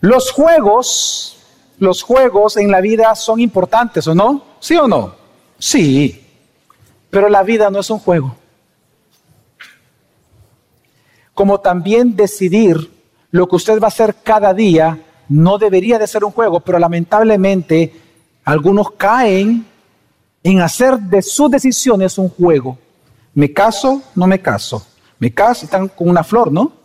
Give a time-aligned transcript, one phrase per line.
[0.00, 1.36] Los juegos,
[1.78, 4.42] los juegos en la vida son importantes, ¿o no?
[4.60, 5.14] ¿Sí o no?
[5.58, 6.26] Sí,
[7.10, 8.34] pero la vida no es un juego.
[11.34, 12.90] Como también decidir
[13.30, 16.78] lo que usted va a hacer cada día no debería de ser un juego, pero
[16.78, 17.94] lamentablemente
[18.44, 19.66] algunos caen
[20.42, 22.78] en hacer de sus decisiones un juego.
[23.34, 24.84] Me caso, no me caso.
[25.18, 26.79] Me caso, están con una flor, ¿no?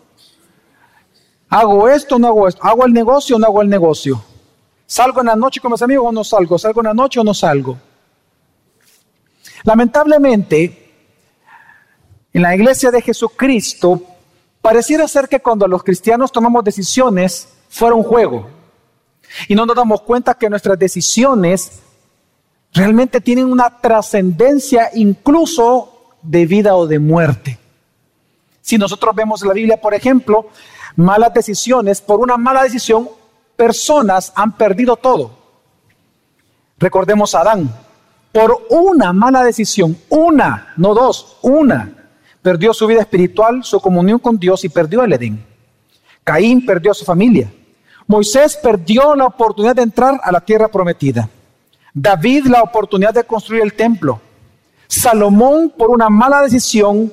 [1.50, 2.64] Hago esto, no hago esto.
[2.64, 4.24] Hago el negocio, no hago el negocio.
[4.86, 6.58] Salgo en la noche con mis amigos o no salgo.
[6.58, 7.78] Salgo en la noche o no salgo.
[9.64, 10.94] Lamentablemente,
[12.34, 14.02] en la iglesia de Jesucristo,
[14.62, 18.50] pareciera ser que cuando los cristianos tomamos decisiones, fuera un juego.
[19.48, 21.80] Y no nos damos cuenta que nuestras decisiones
[22.74, 27.58] realmente tienen una trascendencia incluso de vida o de muerte.
[28.62, 30.50] Si nosotros vemos la Biblia, por ejemplo,
[30.96, 33.10] malas decisiones, por una mala decisión,
[33.56, 35.32] personas han perdido todo.
[36.78, 37.74] Recordemos a Adán.
[38.32, 41.92] Por una mala decisión, una, no dos, una,
[42.42, 45.46] perdió su vida espiritual, su comunión con Dios y perdió el Edén.
[46.24, 47.52] Caín perdió su familia.
[48.08, 51.30] Moisés perdió la oportunidad de entrar a la tierra prometida.
[51.94, 54.20] David la oportunidad de construir el templo.
[54.88, 57.12] Salomón, por una mala decisión,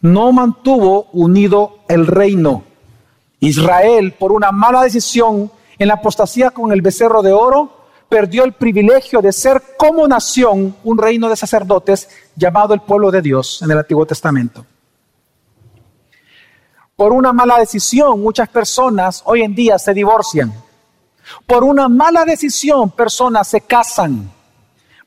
[0.00, 2.64] no mantuvo unido el reino.
[3.42, 8.52] Israel, por una mala decisión en la apostasía con el becerro de oro, perdió el
[8.52, 13.72] privilegio de ser como nación un reino de sacerdotes llamado el pueblo de Dios en
[13.72, 14.64] el Antiguo Testamento.
[16.94, 20.54] Por una mala decisión, muchas personas hoy en día se divorcian.
[21.44, 24.30] Por una mala decisión, personas se casan.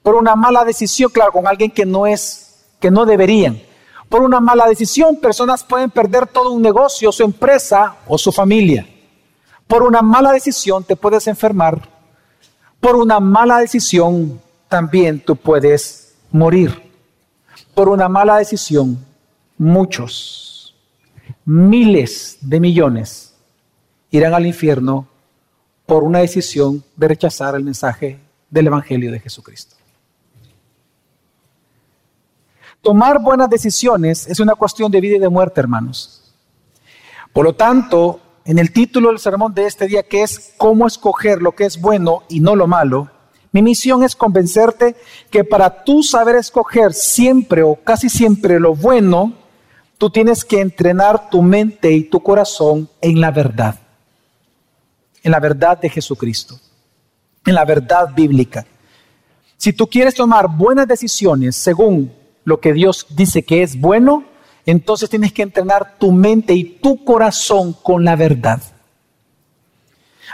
[0.03, 3.61] Por una mala decisión, claro, con alguien que no es, que no deberían.
[4.09, 8.87] Por una mala decisión, personas pueden perder todo un negocio, su empresa o su familia.
[9.67, 11.89] Por una mala decisión te puedes enfermar.
[12.79, 14.39] Por una mala decisión
[14.69, 16.83] también tú puedes morir.
[17.73, 19.03] Por una mala decisión,
[19.57, 20.75] muchos,
[21.45, 23.33] miles de millones
[24.11, 25.07] irán al infierno
[25.85, 29.74] por una decisión de rechazar el mensaje del Evangelio de Jesucristo.
[32.85, 36.21] Tomar buenas decisiones es una cuestión de vida y de muerte, hermanos.
[37.33, 41.41] Por lo tanto, en el título del sermón de este día, que es cómo escoger
[41.41, 43.09] lo que es bueno y no lo malo,
[43.51, 44.95] mi misión es convencerte
[45.31, 49.33] que para tú saber escoger siempre o casi siempre lo bueno,
[49.97, 53.79] tú tienes que entrenar tu mente y tu corazón en la verdad
[55.23, 56.59] en la verdad de Jesucristo,
[57.47, 58.63] en la verdad bíblica.
[59.57, 62.13] Si tú quieres tomar buenas decisiones según
[62.45, 64.23] lo que Dios dice que es bueno,
[64.65, 68.61] entonces tienes que entrenar tu mente y tu corazón con la verdad.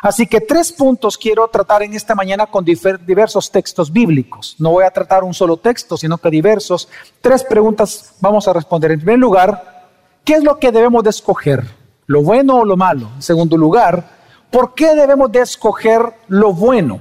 [0.03, 4.55] Así que tres puntos quiero tratar en esta mañana con diversos textos bíblicos.
[4.59, 6.87] No voy a tratar un solo texto, sino que diversos.
[7.19, 8.91] Tres preguntas vamos a responder.
[8.91, 9.89] En primer lugar,
[10.23, 11.65] ¿qué es lo que debemos de escoger?
[12.05, 13.09] ¿Lo bueno o lo malo?
[13.15, 16.99] En segundo lugar, ¿Por qué debemos de escoger lo bueno?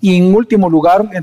[0.00, 1.22] Y en último lugar, en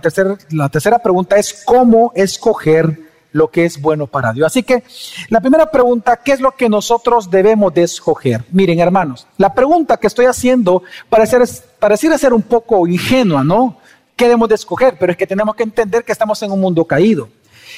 [0.51, 3.04] la tercera pregunta es cómo escoger
[3.35, 4.47] lo que es bueno para Dios.
[4.47, 4.85] Así que
[5.27, 8.45] la primera pregunta, ¿qué es lo que nosotros debemos de escoger?
[8.51, 13.77] Miren, hermanos, la pregunta que estoy haciendo pareciera ser un poco ingenua, ¿no?
[14.15, 14.95] ¿Qué debemos de escoger?
[14.97, 17.27] Pero es que tenemos que entender que estamos en un mundo caído.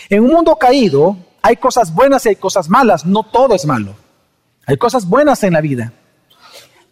[0.09, 3.95] En un mundo caído hay cosas buenas y hay cosas malas, no todo es malo.
[4.67, 5.91] Hay cosas buenas en la vida.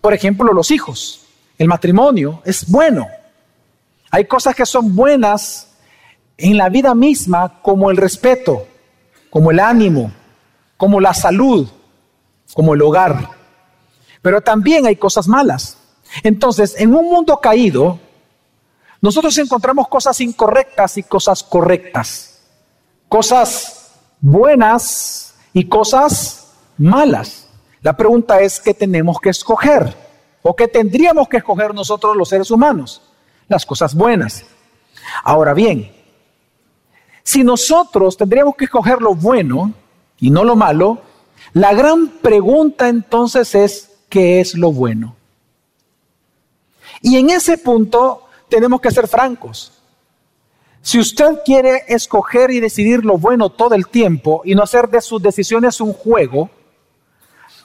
[0.01, 1.21] Por ejemplo, los hijos.
[1.59, 3.07] El matrimonio es bueno.
[4.09, 5.74] Hay cosas que son buenas
[6.37, 8.67] en la vida misma, como el respeto,
[9.29, 10.11] como el ánimo,
[10.77, 11.67] como la salud,
[12.53, 13.29] como el hogar.
[14.21, 15.77] Pero también hay cosas malas.
[16.23, 17.99] Entonces, en un mundo caído,
[19.01, 22.41] nosotros encontramos cosas incorrectas y cosas correctas.
[23.07, 27.47] Cosas buenas y cosas malas.
[27.81, 29.95] La pregunta es, ¿qué tenemos que escoger?
[30.41, 33.01] ¿O qué tendríamos que escoger nosotros los seres humanos?
[33.47, 34.43] Las cosas buenas.
[35.23, 35.94] Ahora bien,
[37.25, 39.73] si nosotros tendríamos que escoger lo bueno
[40.19, 41.01] y no lo malo,
[41.53, 45.15] la gran pregunta entonces es, ¿qué es lo bueno?
[47.01, 49.73] Y en ese punto tenemos que ser francos.
[50.83, 55.01] Si usted quiere escoger y decidir lo bueno todo el tiempo y no hacer de
[55.01, 56.51] sus decisiones un juego,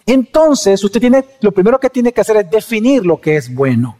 [0.06, 3.98] entonces, usted tiene, lo primero que tiene que hacer es definir lo que es bueno.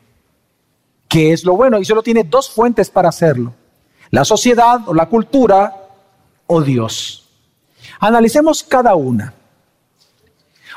[1.06, 1.78] ¿Qué es lo bueno?
[1.78, 3.54] Y solo tiene dos fuentes para hacerlo.
[4.10, 5.72] La sociedad o la cultura
[6.46, 7.28] o Dios.
[8.00, 9.34] Analicemos cada una.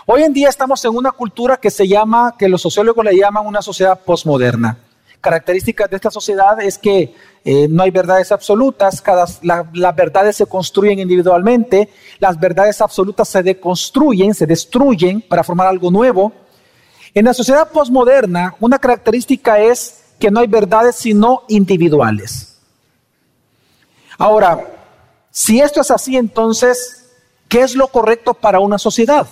[0.05, 3.47] Hoy en día estamos en una cultura que se llama, que los sociólogos le llaman
[3.47, 4.77] una sociedad posmoderna.
[5.19, 10.45] Características de esta sociedad es que eh, no hay verdades absolutas, cada, las verdades se
[10.45, 11.89] construyen individualmente,
[12.19, 16.33] las verdades absolutas se deconstruyen, se destruyen para formar algo nuevo.
[17.13, 22.52] En la sociedad posmoderna, una característica es que no hay verdades sino individuales.
[24.17, 24.65] Ahora,
[25.31, 27.11] si esto es así, entonces,
[27.47, 29.27] ¿qué es lo correcto para una sociedad?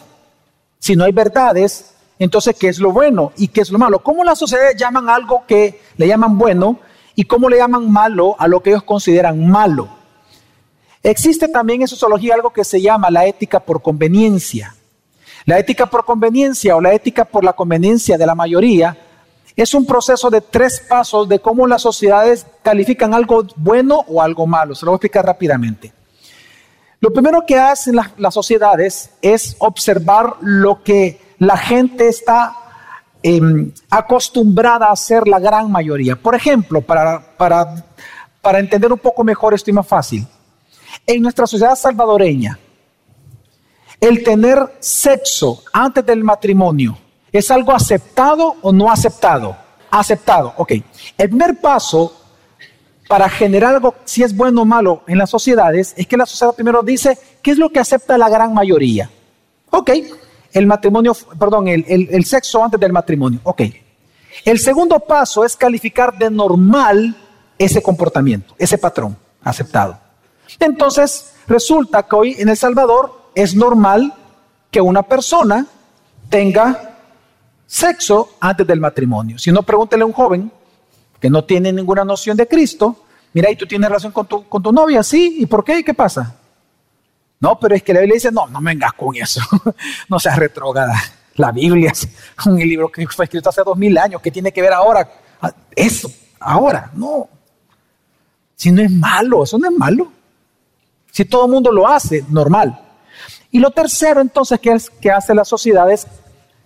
[0.80, 4.04] Si no hay verdades, entonces, ¿qué es lo bueno y qué es lo malo?
[4.04, 6.80] ¿Cómo las sociedades llaman algo que le llaman bueno
[7.16, 9.90] y cómo le llaman malo a lo que ellos consideran malo?
[11.04, 14.76] Existe también en sociología algo que se llama la ética por conveniencia.
[15.46, 18.96] La ética por conveniencia o la ética por la conveniencia de la mayoría
[19.56, 24.48] es un proceso de tres pasos de cómo las sociedades califican algo bueno o algo
[24.48, 24.76] malo.
[24.76, 25.94] Se lo voy a explicar rápidamente.
[27.00, 32.56] Lo primero que hacen las, sociedades es observar lo que la gente está
[33.24, 36.16] em, acostumbrada a hacer la gran mayoría.
[36.16, 37.86] Por ejemplo, para, para,
[38.40, 40.28] para entender un poco mejor esto y más fácil,
[41.08, 42.60] en nuestra sociedad salvadoreña,
[44.00, 46.98] el tener sexo antes del matrimonio,
[47.32, 49.56] ¿es algo aceptado o no aceptado?
[49.90, 50.72] Aceptado, ok.
[51.18, 52.16] El primer paso
[53.08, 56.56] para generar algo, si es bueno o malo en las sociedades, es que la sociedad
[56.56, 59.10] primero dice, ¿qué es lo que acepta la gran mayoría?
[59.70, 59.92] Ok,
[60.54, 63.40] el matrimonio, perdón, el, el sexo antes del matrimonio.
[63.44, 63.64] Ok.
[64.46, 67.16] El segundo paso es calificar de normal
[67.58, 69.98] ese comportamiento, ese patrón aceptado.
[70.60, 74.14] Entonces, resulta que hoy en El Salvador es normal
[74.70, 75.68] que una persona
[76.30, 76.91] tenga
[77.72, 79.40] sexo antes del matrimonio.
[79.40, 80.52] Si no, pregúntele a un joven
[81.22, 84.62] que no tiene ninguna noción de Cristo, mira, y tú tienes relación con tu, con
[84.62, 85.80] tu novia, sí, ¿y por qué?
[85.80, 86.36] ¿Y qué pasa?
[87.40, 89.40] No, pero es que la Biblia dice, no, no me vengas con eso,
[90.10, 91.02] no seas retrogada.
[91.36, 92.10] La Biblia es
[92.46, 95.10] un libro que fue escrito hace dos mil años, ¿qué tiene que ver ahora?
[95.42, 97.30] Ah, eso, ahora, no.
[98.54, 100.12] Si no es malo, eso no es malo.
[101.10, 102.78] Si todo el mundo lo hace, normal.
[103.50, 106.06] Y lo tercero entonces que, es, que hace la sociedad es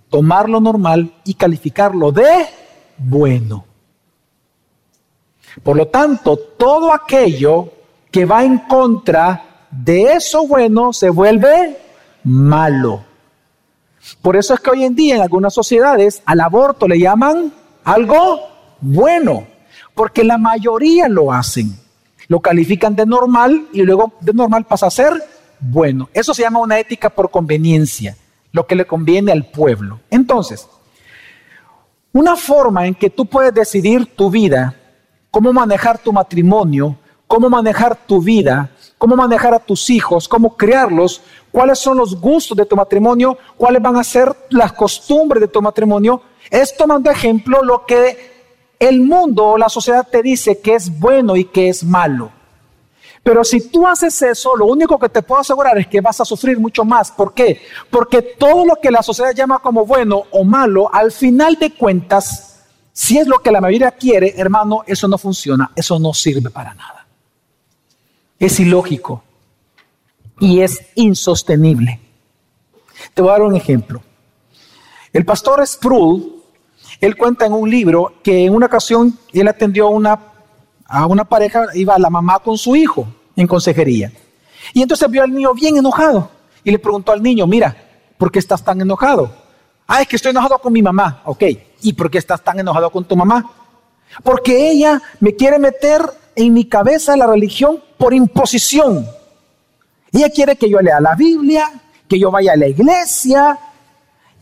[0.10, 2.48] tomar lo normal y calificarlo de
[2.98, 3.66] bueno.
[5.64, 7.72] Por lo tanto, todo aquello
[8.12, 11.78] que va en contra de eso bueno se vuelve
[12.24, 13.04] malo.
[14.22, 17.52] Por eso es que hoy en día en algunas sociedades al aborto le llaman
[17.84, 18.42] algo
[18.82, 19.48] bueno,
[19.94, 21.78] porque la mayoría lo hacen.
[22.28, 25.14] Lo califican de normal y luego de normal pasa a ser
[25.60, 26.10] bueno.
[26.14, 28.18] Eso se llama una ética por conveniencia,
[28.56, 30.00] lo que le conviene al pueblo.
[30.10, 30.70] Entonces,
[32.14, 34.74] una forma en que tú puedes decidir tu vida
[35.30, 36.96] cómo manejar tu matrimonio,
[37.28, 41.22] cómo manejar tu vida, cómo manejar a tus hijos, cómo criarlos,
[41.52, 45.62] cuáles son los gustos de tu matrimonio, cuáles van a ser las costumbres de tu
[45.62, 50.98] matrimonio, es tomando ejemplo lo que el mundo o la sociedad te dice que es
[50.98, 52.32] bueno y que es malo.
[53.26, 56.26] Pero si tú haces eso, lo único que te puedo asegurar es que vas a
[56.26, 57.10] sufrir mucho más.
[57.10, 57.60] ¿Por qué?
[57.90, 62.68] Porque todo lo que la sociedad llama como bueno o malo, al final de cuentas,
[62.94, 66.76] si es lo que la mayoría quiere, hermano, eso no funciona, eso no sirve para
[66.76, 67.08] nada.
[68.38, 69.24] Es ilógico
[70.40, 72.00] y es insostenible.
[73.16, 74.04] Te voy a dar un ejemplo.
[75.12, 76.44] El pastor Sproul,
[77.02, 80.20] él cuenta en un libro que en una ocasión él atendió a una,
[80.86, 84.12] a una pareja, iba la mamá con su hijo en consejería.
[84.74, 86.30] Y entonces vio al niño bien enojado
[86.64, 87.76] y le preguntó al niño, mira,
[88.18, 89.32] ¿por qué estás tan enojado?
[89.88, 91.22] Ah, es que estoy enojado con mi mamá.
[91.26, 91.44] Ok.
[91.82, 93.52] ¿Y por qué estás tan enojado con tu mamá?
[94.24, 96.02] Porque ella me quiere meter
[96.36, 99.08] en mi cabeza la religión por imposición.
[100.12, 101.72] Ella quiere que yo lea la Biblia,
[102.08, 103.60] que yo vaya a la iglesia.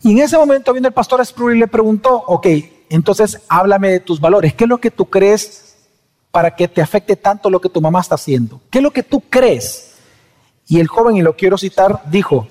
[0.02, 2.46] Y en ese momento viene el pastor Sproul y le preguntó, ok,
[2.88, 4.54] entonces háblame de tus valores.
[4.54, 5.73] ¿Qué es lo que tú crees
[6.34, 8.60] para que te afecte tanto lo que tu mamá está haciendo?
[8.68, 9.94] ¿Qué es lo que tú crees?
[10.66, 12.48] Y el joven, y lo quiero citar, dijo,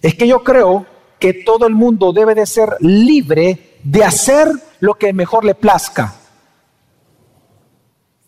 [0.00, 0.86] es que yo creo
[1.18, 4.46] que todo el mundo debe de ser libre de hacer
[4.78, 6.14] lo que mejor le plazca.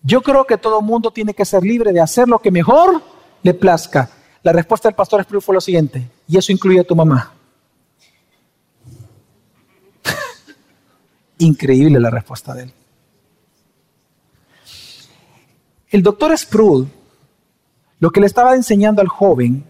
[0.02, 3.00] Yo creo que todo el mundo tiene que ser libre de hacer lo que mejor
[3.44, 4.10] le plazca.
[4.42, 7.32] La respuesta del pastor Espriu fue lo siguiente, y eso incluye a tu mamá.
[11.38, 12.74] Increíble la respuesta de él.
[15.90, 16.88] El doctor Sproul
[18.00, 19.64] lo que le estaba enseñando al joven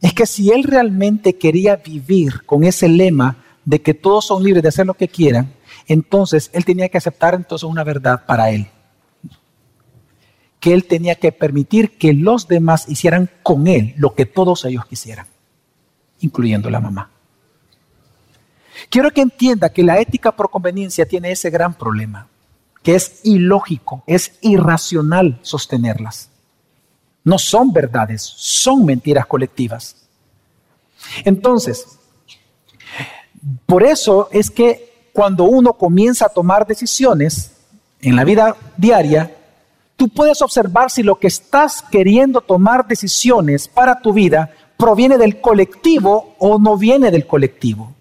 [0.00, 4.62] es que si él realmente quería vivir con ese lema de que todos son libres
[4.62, 5.54] de hacer lo que quieran,
[5.86, 8.66] entonces él tenía que aceptar entonces una verdad para él.
[10.58, 14.84] Que él tenía que permitir que los demás hicieran con él lo que todos ellos
[14.86, 15.26] quisieran,
[16.20, 17.10] incluyendo la mamá.
[18.90, 22.26] Quiero que entienda que la ética por conveniencia tiene ese gran problema,
[22.82, 26.30] que es ilógico, es irracional sostenerlas.
[27.24, 29.96] No son verdades, son mentiras colectivas.
[31.24, 31.98] Entonces,
[33.66, 37.52] por eso es que cuando uno comienza a tomar decisiones
[38.00, 39.34] en la vida diaria,
[39.96, 45.40] tú puedes observar si lo que estás queriendo tomar decisiones para tu vida proviene del
[45.40, 47.92] colectivo o no viene del colectivo.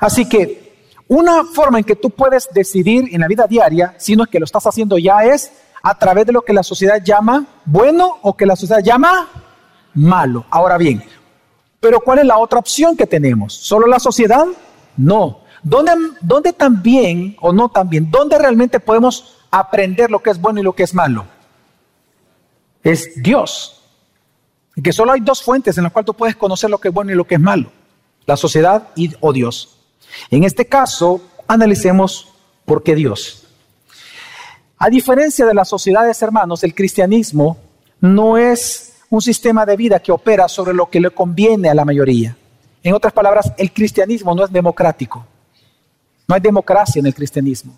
[0.00, 0.67] Así que
[1.08, 4.38] una forma en que tú puedes decidir en la vida diaria, si no es que
[4.38, 8.36] lo estás haciendo ya, es a través de lo que la sociedad llama bueno o
[8.36, 9.28] que la sociedad llama
[9.94, 10.44] malo.
[10.50, 11.02] Ahora bien,
[11.80, 13.54] pero ¿cuál es la otra opción que tenemos?
[13.54, 14.46] ¿Solo la sociedad?
[14.96, 15.40] No.
[15.62, 20.62] ¿Dónde, ¿Dónde, también, o no también, dónde realmente podemos aprender lo que es bueno y
[20.62, 21.24] lo que es malo?
[22.82, 23.82] Es Dios.
[24.82, 27.10] Que solo hay dos fuentes en las cuales tú puedes conocer lo que es bueno
[27.12, 27.72] y lo que es malo.
[28.26, 29.77] La sociedad y, o Dios.
[30.30, 32.28] En este caso, analicemos
[32.64, 33.46] por qué Dios.
[34.78, 37.56] A diferencia de las sociedades, hermanos, el cristianismo
[38.00, 41.84] no es un sistema de vida que opera sobre lo que le conviene a la
[41.84, 42.36] mayoría.
[42.82, 45.26] En otras palabras, el cristianismo no es democrático.
[46.28, 47.76] No hay democracia en el cristianismo.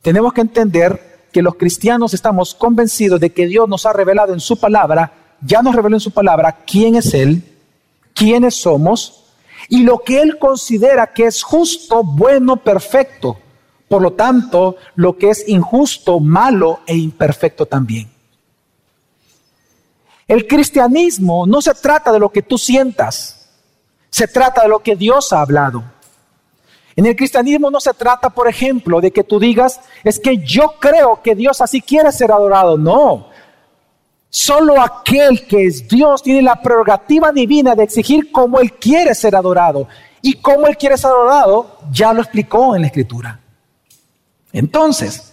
[0.00, 4.40] Tenemos que entender que los cristianos estamos convencidos de que Dios nos ha revelado en
[4.40, 7.42] su palabra, ya nos reveló en su palabra quién es Él,
[8.14, 9.19] quiénes somos
[9.70, 13.38] y lo que Él considera que es justo, bueno, perfecto.
[13.88, 18.10] Por lo tanto, lo que es injusto, malo e imperfecto también.
[20.26, 23.48] El cristianismo no se trata de lo que tú sientas,
[24.10, 25.84] se trata de lo que Dios ha hablado.
[26.96, 30.74] En el cristianismo no se trata, por ejemplo, de que tú digas, es que yo
[30.80, 32.76] creo que Dios así quiere ser adorado.
[32.76, 33.29] No.
[34.30, 39.34] Solo aquel que es Dios tiene la prerrogativa divina de exigir cómo Él quiere ser
[39.34, 39.88] adorado.
[40.22, 43.40] Y cómo Él quiere ser adorado, ya lo explicó en la Escritura.
[44.52, 45.32] Entonces,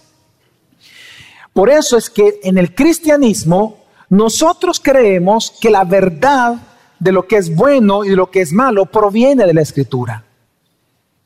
[1.52, 3.78] por eso es que en el cristianismo
[4.08, 6.56] nosotros creemos que la verdad
[6.98, 10.24] de lo que es bueno y de lo que es malo proviene de la escritura.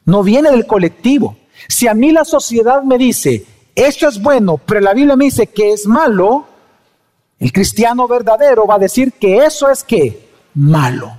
[0.04, 1.36] No viene del colectivo.
[1.68, 5.46] Si a mí la sociedad me dice, esto es bueno, pero la Biblia me dice
[5.46, 6.46] que es malo,
[7.42, 11.12] el cristiano verdadero va a decir que eso es que malo.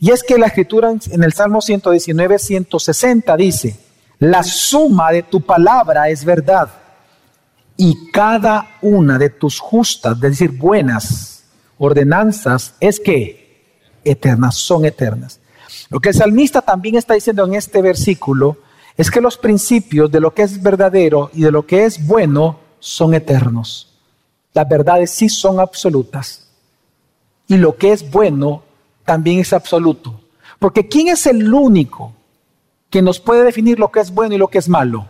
[0.00, 3.76] Y es que la escritura en el Salmo 119, 160 dice,
[4.18, 6.70] la suma de tu palabra es verdad
[7.76, 11.44] y cada una de tus justas, es decir, buenas
[11.76, 15.40] ordenanzas, es que eternas, son eternas.
[15.90, 18.56] Lo que el salmista también está diciendo en este versículo
[18.96, 22.69] es que los principios de lo que es verdadero y de lo que es bueno
[22.80, 23.94] son eternos.
[24.52, 26.50] Las verdades sí son absolutas.
[27.46, 28.64] Y lo que es bueno
[29.04, 30.20] también es absoluto.
[30.58, 32.12] Porque ¿quién es el único
[32.90, 35.06] que nos puede definir lo que es bueno y lo que es malo?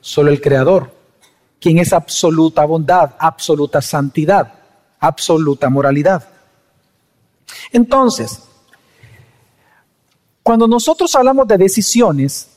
[0.00, 0.94] Solo el Creador
[1.64, 4.52] quien es absoluta bondad, absoluta santidad,
[5.00, 6.28] absoluta moralidad.
[7.72, 8.42] Entonces,
[10.42, 12.50] cuando nosotros hablamos de decisiones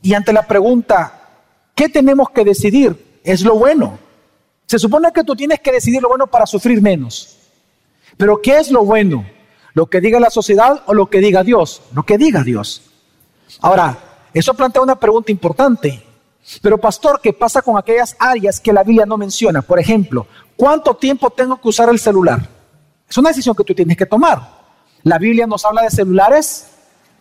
[0.00, 1.28] y ante la pregunta,
[1.74, 3.07] ¿qué tenemos que decidir?
[3.28, 3.98] Es lo bueno.
[4.64, 7.36] Se supone que tú tienes que decidir lo bueno para sufrir menos.
[8.16, 9.26] Pero ¿qué es lo bueno?
[9.74, 11.82] ¿Lo que diga la sociedad o lo que diga Dios?
[11.92, 12.80] Lo que diga Dios.
[13.60, 13.98] Ahora,
[14.32, 16.02] eso plantea una pregunta importante.
[16.62, 19.60] Pero pastor, ¿qué pasa con aquellas áreas que la Biblia no menciona?
[19.60, 22.48] Por ejemplo, ¿cuánto tiempo tengo que usar el celular?
[23.06, 24.40] Es una decisión que tú tienes que tomar.
[25.02, 26.66] ¿La Biblia nos habla de celulares?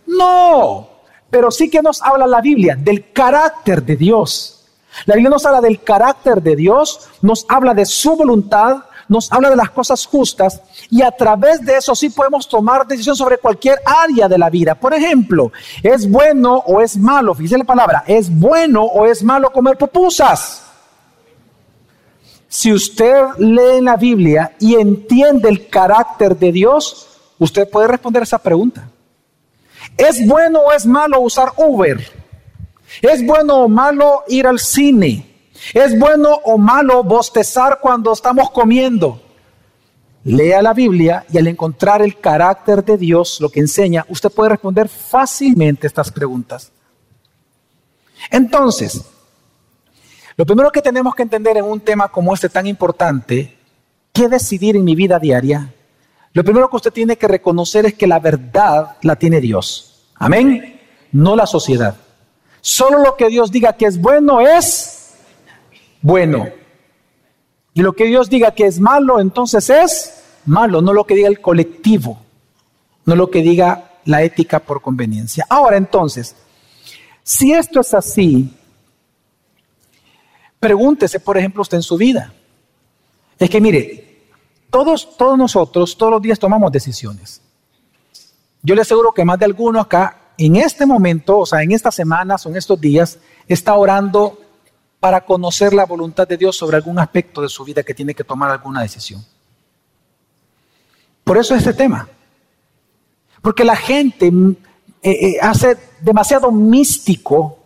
[0.05, 0.87] No,
[1.29, 4.56] pero sí que nos habla la Biblia del carácter de Dios.
[5.05, 9.49] La Biblia nos habla del carácter de Dios, nos habla de su voluntad, nos habla
[9.49, 13.79] de las cosas justas y a través de eso sí podemos tomar decisión sobre cualquier
[13.85, 14.75] área de la vida.
[14.75, 15.51] Por ejemplo,
[15.81, 17.33] ¿es bueno o es malo?
[17.33, 20.63] Fíjese la palabra, ¿es bueno o es malo comer pupusas?
[22.49, 27.07] Si usted lee la Biblia y entiende el carácter de Dios,
[27.39, 28.89] usted puede responder esa pregunta.
[29.97, 31.99] ¿Es bueno o es malo usar Uber?
[33.01, 35.51] ¿Es bueno o malo ir al cine?
[35.73, 39.21] ¿Es bueno o malo bostezar cuando estamos comiendo?
[40.23, 44.49] Lea la Biblia y al encontrar el carácter de Dios, lo que enseña, usted puede
[44.49, 46.71] responder fácilmente estas preguntas.
[48.29, 49.05] Entonces,
[50.35, 53.57] lo primero que tenemos que entender en un tema como este tan importante,
[54.11, 55.73] ¿qué decidir en mi vida diaria?
[56.33, 60.11] Lo primero que usted tiene que reconocer es que la verdad la tiene Dios.
[60.15, 60.79] Amén.
[61.11, 61.95] No la sociedad.
[62.67, 65.13] Solo lo que Dios diga que es bueno es
[66.01, 66.49] bueno.
[67.73, 71.29] Y lo que Dios diga que es malo, entonces es malo, no lo que diga
[71.29, 72.19] el colectivo,
[73.05, 75.45] no lo que diga la ética por conveniencia.
[75.49, 76.35] Ahora entonces,
[77.23, 78.53] si esto es así,
[80.59, 82.33] pregúntese, por ejemplo, usted en su vida.
[83.39, 84.25] Es que mire,
[84.69, 87.41] todos, todos nosotros todos los días tomamos decisiones.
[88.61, 91.95] Yo le aseguro que más de alguno acá, en este momento, o sea, en estas
[91.95, 94.39] semanas o en estos días, está orando
[94.99, 98.23] para conocer la voluntad de Dios sobre algún aspecto de su vida que tiene que
[98.23, 99.23] tomar alguna decisión.
[101.23, 102.07] Por eso este tema.
[103.41, 104.55] Porque la gente mm,
[105.01, 107.59] eh, eh, hace demasiado místico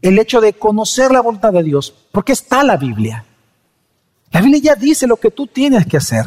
[0.00, 3.24] el hecho de conocer la voluntad de Dios, porque está la Biblia.
[4.30, 6.26] La Biblia ya dice lo que tú tienes que hacer.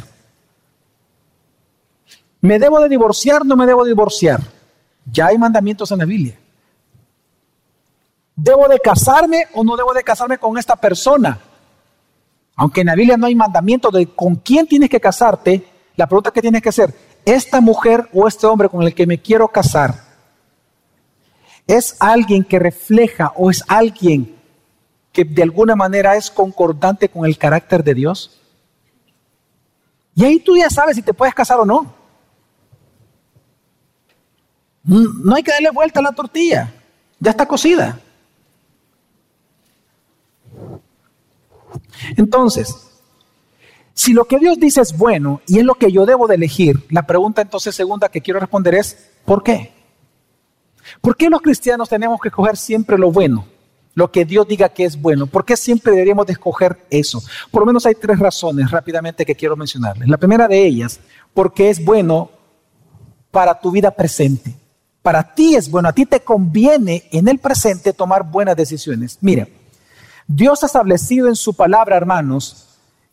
[2.42, 3.46] ¿Me debo de divorciar?
[3.46, 4.42] ¿No me debo divorciar?
[5.05, 6.38] Ya hay mandamientos en la Biblia.
[8.36, 11.39] ¿Debo de casarme o no debo de casarme con esta persona?
[12.55, 15.65] Aunque en la Biblia no hay mandamiento de con quién tienes que casarte,
[15.96, 16.93] la pregunta que tienes que hacer,
[17.25, 19.96] ¿esta mujer o este hombre con el que me quiero casar
[21.67, 24.36] es alguien que refleja o es alguien
[25.12, 28.41] que de alguna manera es concordante con el carácter de Dios?
[30.15, 32.00] Y ahí tú ya sabes si te puedes casar o no.
[34.84, 36.74] No hay que darle vuelta a la tortilla,
[37.20, 38.00] ya está cocida.
[42.18, 42.76] Entonces,
[43.94, 46.84] si lo que Dios dice es bueno y es lo que yo debo de elegir,
[46.90, 49.72] la pregunta entonces segunda que quiero responder es, ¿por qué?
[51.00, 53.46] ¿Por qué los cristianos tenemos que escoger siempre lo bueno?
[53.94, 55.28] Lo que Dios diga que es bueno.
[55.28, 57.22] ¿Por qué siempre deberíamos de escoger eso?
[57.52, 60.08] Por lo menos hay tres razones rápidamente que quiero mencionarles.
[60.08, 61.00] La primera de ellas,
[61.34, 62.32] porque es bueno
[63.32, 64.56] para tu vida presente.
[65.01, 69.17] Para ti es bueno, a ti te conviene en el presente tomar buenas decisiones.
[69.22, 69.48] Mira,
[70.27, 72.67] Dios ha establecido en su palabra, hermanos,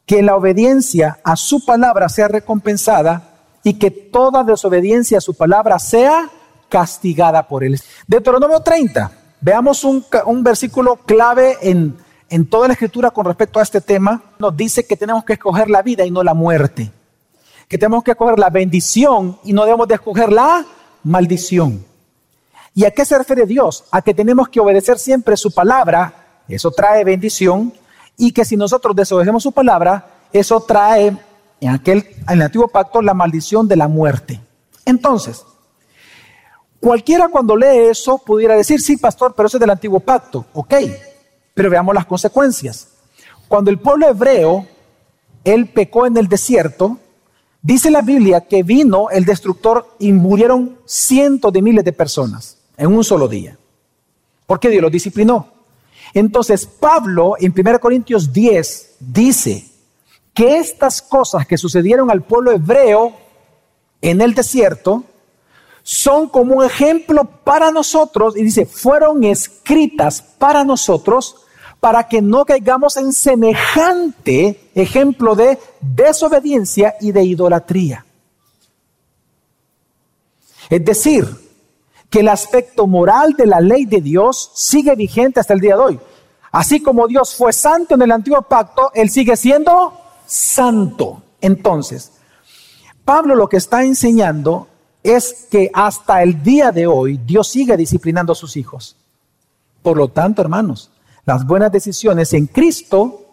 [0.05, 3.23] que la obediencia a su palabra sea recompensada
[3.63, 6.31] y que toda desobediencia a su palabra sea
[6.69, 7.81] castigada por él.
[8.07, 10.05] Deuteronomio 30, veamos un,
[10.43, 11.97] versículo clave en,
[12.29, 14.23] en toda la escritura con respecto a este tema.
[14.39, 16.91] Nos dice que tenemos que escoger la vida y no la muerte.
[17.67, 20.65] Que tenemos que escoger la bendición y no debemos de escoger la
[21.09, 21.85] maldición.
[22.75, 23.85] ¿Y a qué se refiere Dios?
[23.91, 27.73] A que tenemos que obedecer siempre su palabra eso trae bendición
[28.17, 31.17] y que si nosotros desobedecemos su palabra, eso trae
[31.61, 34.41] en aquel en el antiguo pacto la maldición de la muerte.
[34.85, 35.45] Entonces,
[36.81, 40.47] cualquiera cuando lee eso pudiera decir, sí, pastor, pero eso es del antiguo pacto.
[40.55, 40.75] Ok,
[41.53, 42.89] pero veamos las consecuencias.
[43.47, 44.67] Cuando el pueblo hebreo,
[45.45, 46.99] él pecó en el desierto,
[47.63, 52.95] dice la Biblia que vino el destructor y murieron cientos de miles de personas en
[52.95, 53.59] un solo día.
[54.47, 55.53] ¿Por qué Dios los disciplinó?
[56.15, 59.67] Entonces Pablo en 1 Corintios 10 dice
[60.33, 63.13] que estas cosas que sucedieron al pueblo hebreo
[64.01, 65.05] en el desierto
[65.83, 71.37] son como un ejemplo para nosotros y dice, fueron escritas para nosotros
[71.81, 78.05] para que no caigamos en semejante ejemplo de desobediencia y de idolatría.
[80.69, 81.27] Es decir,
[82.11, 85.83] que el aspecto moral de la ley de Dios sigue vigente hasta el día de
[85.83, 86.01] hoy.
[86.51, 89.93] Así como Dios fue santo en el antiguo pacto, Él sigue siendo
[90.27, 91.23] santo.
[91.41, 92.13] Entonces,
[93.05, 94.69] Pablo lo que está enseñando
[95.03, 98.97] es que hasta el día de hoy Dios sigue disciplinando a sus hijos.
[99.83, 100.91] Por lo tanto, hermanos,
[101.29, 103.27] las buenas decisiones en Cristo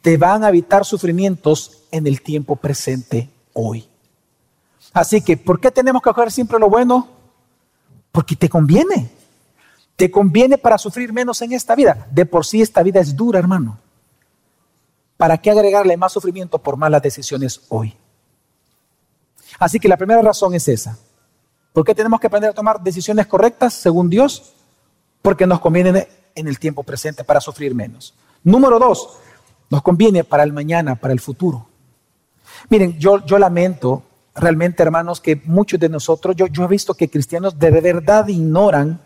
[0.00, 3.86] te van a evitar sufrimientos en el tiempo presente hoy.
[4.94, 7.08] Así que, ¿por qué tenemos que coger siempre lo bueno?
[8.10, 9.10] Porque te conviene.
[9.96, 12.08] Te conviene para sufrir menos en esta vida.
[12.10, 13.78] De por sí esta vida es dura, hermano.
[15.18, 17.98] ¿Para qué agregarle más sufrimiento por malas decisiones hoy?
[19.58, 20.96] Así que la primera razón es esa.
[21.74, 24.54] ¿Por qué tenemos que aprender a tomar decisiones correctas según Dios?
[25.20, 28.14] Porque nos conviene en el tiempo presente para sufrir menos.
[28.42, 29.18] Número dos,
[29.68, 31.68] nos conviene para el mañana, para el futuro.
[32.68, 34.02] Miren, yo, yo lamento
[34.34, 39.00] realmente, hermanos, que muchos de nosotros, yo, yo he visto que cristianos de verdad ignoran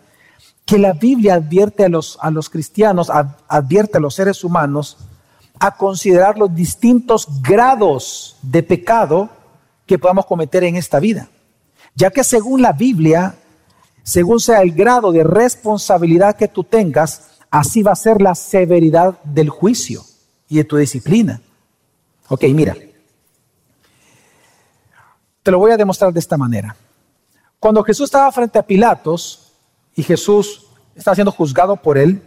[0.65, 3.11] que la Biblia advierte a los, a los cristianos,
[3.49, 4.97] advierte a los seres humanos
[5.61, 9.29] a considerar los distintos grados de pecado
[9.87, 11.29] que podamos cometer en esta vida.
[11.95, 13.37] Ya que según la Biblia,
[14.05, 19.19] según sea el grado de responsabilidad que tú tengas, así va a ser la severidad
[19.25, 20.03] del juicio
[20.49, 21.41] y de tu disciplina.
[22.29, 22.77] Ok, mira,
[25.43, 26.77] te lo voy a demostrar de esta manera.
[27.59, 29.53] Cuando Jesús estaba frente a Pilatos
[29.97, 32.23] y Jesús estaba siendo juzgado por él,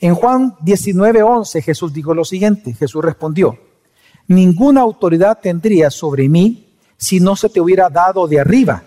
[0.00, 3.58] en Juan 19:11 Jesús dijo lo siguiente, Jesús respondió,
[4.28, 8.82] ninguna autoridad tendría sobre mí si no se te hubiera dado de arriba,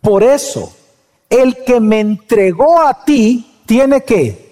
[0.00, 0.72] Por eso,
[1.28, 4.44] el que me entregó a ti tiene que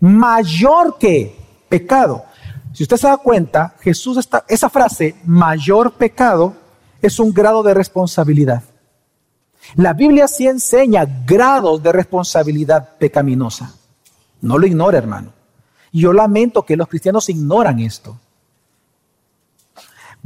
[0.00, 1.36] mayor que
[1.68, 2.24] pecado.
[2.72, 6.54] Si usted se da cuenta, Jesús está, esa frase, mayor pecado,
[7.00, 8.62] es un grado de responsabilidad.
[9.74, 13.74] La Biblia sí enseña grados de responsabilidad pecaminosa.
[14.42, 15.32] No lo ignore, hermano.
[15.92, 18.18] Yo lamento que los cristianos ignoran esto.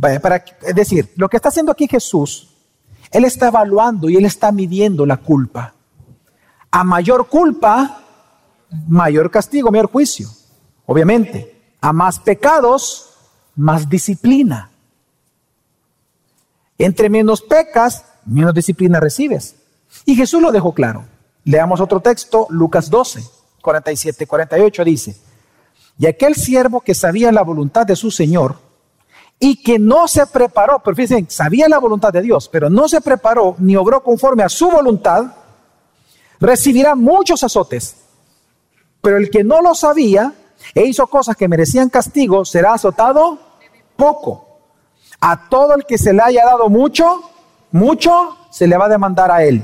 [0.00, 2.48] Para, es decir, lo que está haciendo aquí Jesús,
[3.10, 5.74] Él está evaluando y Él está midiendo la culpa.
[6.70, 8.02] A mayor culpa,
[8.88, 10.28] mayor castigo, mayor juicio.
[10.86, 11.56] Obviamente.
[11.80, 13.14] A más pecados,
[13.56, 14.70] más disciplina.
[16.78, 19.56] Entre menos pecas, menos disciplina recibes.
[20.04, 21.04] Y Jesús lo dejó claro.
[21.44, 23.24] Leamos otro texto, Lucas 12,
[23.62, 25.16] 47, 48 dice,
[25.98, 28.56] y aquel siervo que sabía la voluntad de su Señor
[29.38, 33.00] y que no se preparó, pero fíjense, sabía la voluntad de Dios, pero no se
[33.00, 35.34] preparó ni obró conforme a su voluntad,
[36.40, 37.96] recibirá muchos azotes.
[39.02, 40.34] Pero el que no lo sabía
[40.74, 43.38] e hizo cosas que merecían castigo, será azotado
[43.96, 44.46] poco.
[45.20, 47.22] A todo el que se le haya dado mucho,
[47.72, 49.62] mucho se le va a demandar a él.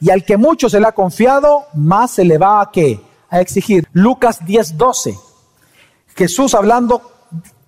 [0.00, 3.00] Y al que mucho se le ha confiado, más se le va a qué?
[3.28, 3.86] A exigir.
[3.92, 5.18] Lucas 10:12.
[6.16, 7.02] Jesús hablando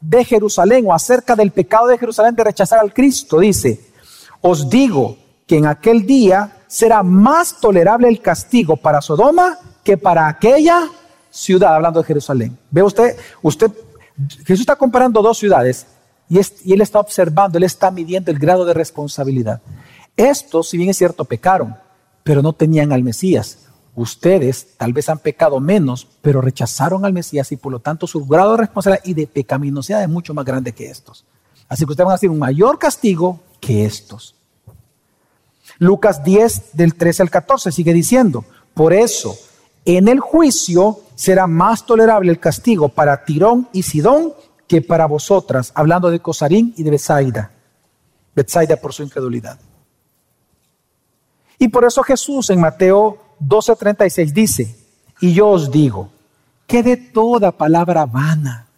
[0.01, 3.92] de Jerusalén o acerca del pecado de Jerusalén de rechazar al Cristo, dice,
[4.40, 5.16] os digo
[5.47, 10.89] que en aquel día será más tolerable el castigo para Sodoma que para aquella
[11.31, 12.57] ciudad, hablando de Jerusalén.
[12.71, 13.71] Ve usted, usted,
[14.39, 15.87] Jesús está comparando dos ciudades
[16.31, 19.61] y, y él está observando, él está midiendo el grado de responsabilidad.
[20.17, 21.77] Estos, si bien es cierto, pecaron,
[22.25, 23.67] pero no tenían al Mesías.
[23.95, 28.25] Ustedes tal vez han pecado menos, pero rechazaron al Mesías y por lo tanto su
[28.25, 31.27] grado de responsabilidad y de pecaminosidad es mucho más grande que estos.
[31.69, 34.37] Así que ustedes van a recibir un mayor castigo que estos.
[35.83, 39.37] Lucas 10 del 13 al 14 sigue diciendo, por eso
[39.85, 44.33] en el juicio será más tolerable el castigo para Tirón y Sidón
[44.68, 47.51] que para vosotras, hablando de Cosarín y de Betsaida.
[48.33, 49.59] Betsaida por su incredulidad.
[51.59, 54.77] Y por eso Jesús en Mateo 12:36 dice,
[55.21, 56.11] y yo os digo,
[56.68, 58.68] que de toda palabra vana,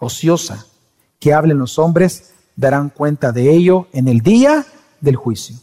[0.00, 0.66] ociosa,
[1.20, 4.66] que hablen los hombres, darán cuenta de ello en el día
[5.00, 5.56] del juicio.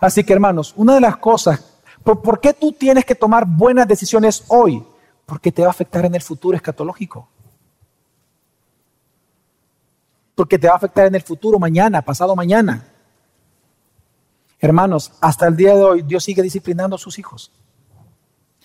[0.00, 1.64] Así que hermanos, una de las cosas,
[2.02, 4.84] ¿por, qué tú tienes que tomar buenas decisiones hoy?
[5.26, 7.28] Porque te va a afectar en el futuro escatológico.
[10.34, 12.86] Porque te va a afectar en el futuro mañana, pasado mañana.
[14.60, 17.52] Hermanos, hasta el día de hoy Dios sigue disciplinando a sus hijos.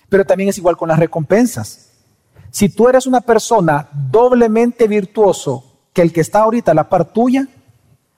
[0.08, 1.90] Pero también es igual con las recompensas.
[2.50, 7.12] Si tú eres una persona doblemente virtuoso que el que está ahorita a la par
[7.12, 7.46] tuya,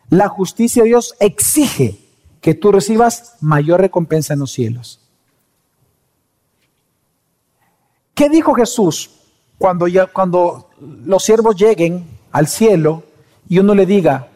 [0.09, 2.10] la justicia de Dios exige
[2.41, 5.01] que tú recibas mayor recompensa en los cielos.
[8.15, 9.11] ¿Qué dijo Jesús
[9.59, 13.03] cuando, ya, cuando los siervos lleguen al cielo
[13.49, 14.31] y uno le diga,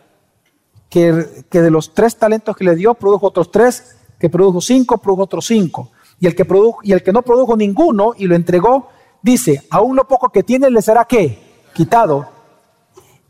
[0.95, 1.13] que,
[1.51, 5.47] de los tres talentos que le dio, produjo otros tres, que produjo cinco, produjo otros
[5.47, 5.91] cinco.
[6.21, 8.91] Y el que, produjo, y el que no produjo ninguno y lo entregó,
[9.21, 11.37] dice, aún lo poco que tiene le será qué?
[11.75, 12.29] Quitado.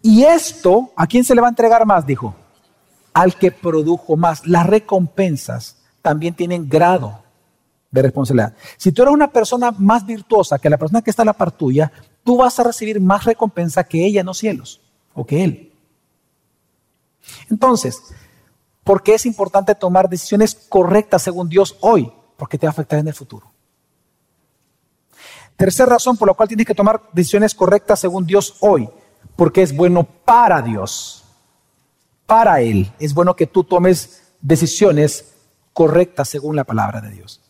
[0.03, 2.07] Y esto, ¿a quién se le va a entregar más?
[2.07, 2.35] Dijo.
[3.15, 4.47] Al que produjo más.
[4.47, 7.23] Las recompensas también tienen grado
[7.91, 8.55] de responsabilidad.
[8.77, 11.53] Si tú eres una persona más virtuosa que la persona que está a la par
[11.53, 11.91] tuya,
[12.25, 14.81] tú vas a recibir más recompensa que ella en los cielos
[15.15, 15.73] o que él.
[17.49, 18.03] Entonces,
[18.83, 22.13] ¿por qué es importante tomar decisiones correctas según Dios hoy?
[22.37, 23.51] Porque te va a afectar en el futuro.
[25.57, 28.89] Tercera razón por la cual tienes que tomar decisiones correctas según Dios hoy,
[29.37, 31.24] porque es bueno para Dios,
[32.27, 32.93] para Él.
[32.99, 35.35] Es bueno que tú tomes decisiones
[35.73, 37.41] correctas según la palabra de Dios.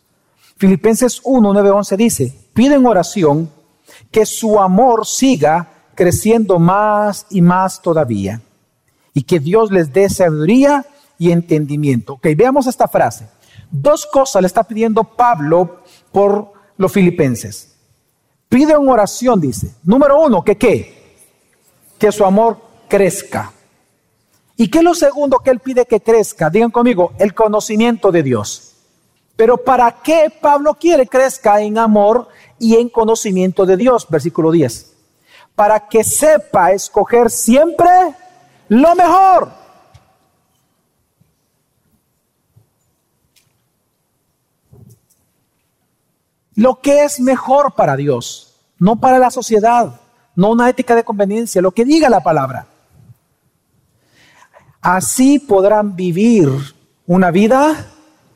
[0.57, 3.51] Filipenses 1, 9, 11 dice, piden oración
[4.11, 8.41] que su amor siga creciendo más y más todavía
[9.13, 10.85] y que Dios les dé sabiduría
[11.17, 12.13] y entendimiento.
[12.13, 13.27] Ok, veamos esta frase.
[13.71, 17.75] Dos cosas le está pidiendo Pablo por los filipenses.
[18.49, 19.73] Pide una oración, dice.
[19.83, 21.17] Número uno, que qué?
[21.97, 23.51] Que su amor crezca.
[24.57, 26.49] ¿Y qué es lo segundo que él pide que crezca?
[26.49, 28.75] Digan conmigo, el conocimiento de Dios.
[29.35, 34.07] Pero ¿para qué Pablo quiere crezca en amor y en conocimiento de Dios?
[34.09, 34.93] Versículo 10.
[35.55, 37.89] Para que sepa escoger siempre
[38.69, 39.51] lo mejor.
[46.55, 49.99] Lo que es mejor para Dios, no para la sociedad,
[50.35, 52.67] no una ética de conveniencia, lo que diga la palabra.
[54.85, 56.47] Así podrán vivir
[57.07, 57.87] una vida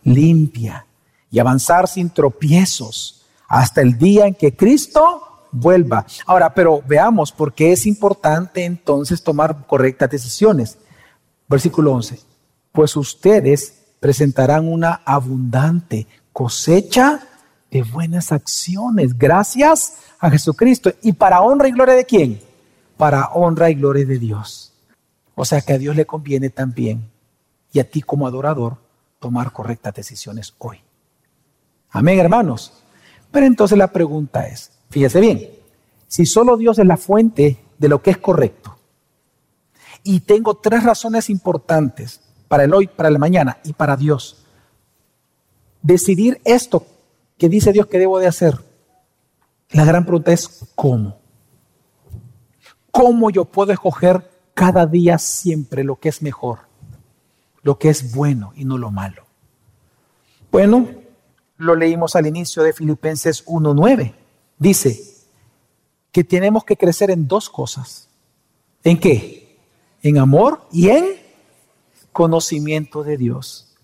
[0.03, 0.87] limpia,
[1.29, 6.07] y avanzar sin tropiezos hasta el día en que Cristo vuelva.
[6.25, 10.79] Ahora, pero veamos por qué es importante entonces tomar correctas decisiones.
[11.47, 12.19] Versículo 11.
[12.71, 17.21] Pues ustedes presentarán una abundante cosecha
[17.69, 20.91] de buenas acciones, gracias a Jesucristo.
[21.03, 22.41] ¿Y para honra y gloria de quién?
[22.97, 24.73] Para honra y gloria de Dios.
[25.41, 27.09] O sea que a Dios le conviene también,
[27.71, 28.75] y a ti como adorador,
[29.19, 30.81] tomar correctas decisiones hoy.
[31.91, 32.73] Amén, hermanos.
[33.31, 35.49] Pero entonces la pregunta es, fíjese bien,
[36.09, 38.77] si solo Dios es la fuente de lo que es correcto,
[40.03, 44.43] y tengo tres razones importantes para el hoy, para el mañana y para Dios,
[45.81, 46.85] decidir esto
[47.37, 48.59] que dice Dios que debo de hacer,
[49.69, 51.17] la gran pregunta es ¿cómo?
[52.91, 56.59] ¿Cómo yo puedo escoger cada día siempre lo que es mejor,
[57.61, 59.23] lo que es bueno y no lo malo?
[60.51, 60.85] Bueno,
[61.55, 64.13] lo leímos al inicio de Filipenses 1.9.
[64.57, 64.99] Dice
[66.11, 68.09] que tenemos que crecer en dos cosas.
[68.83, 69.61] ¿En qué?
[70.03, 71.05] En amor y en
[72.11, 73.77] conocimiento de Dios.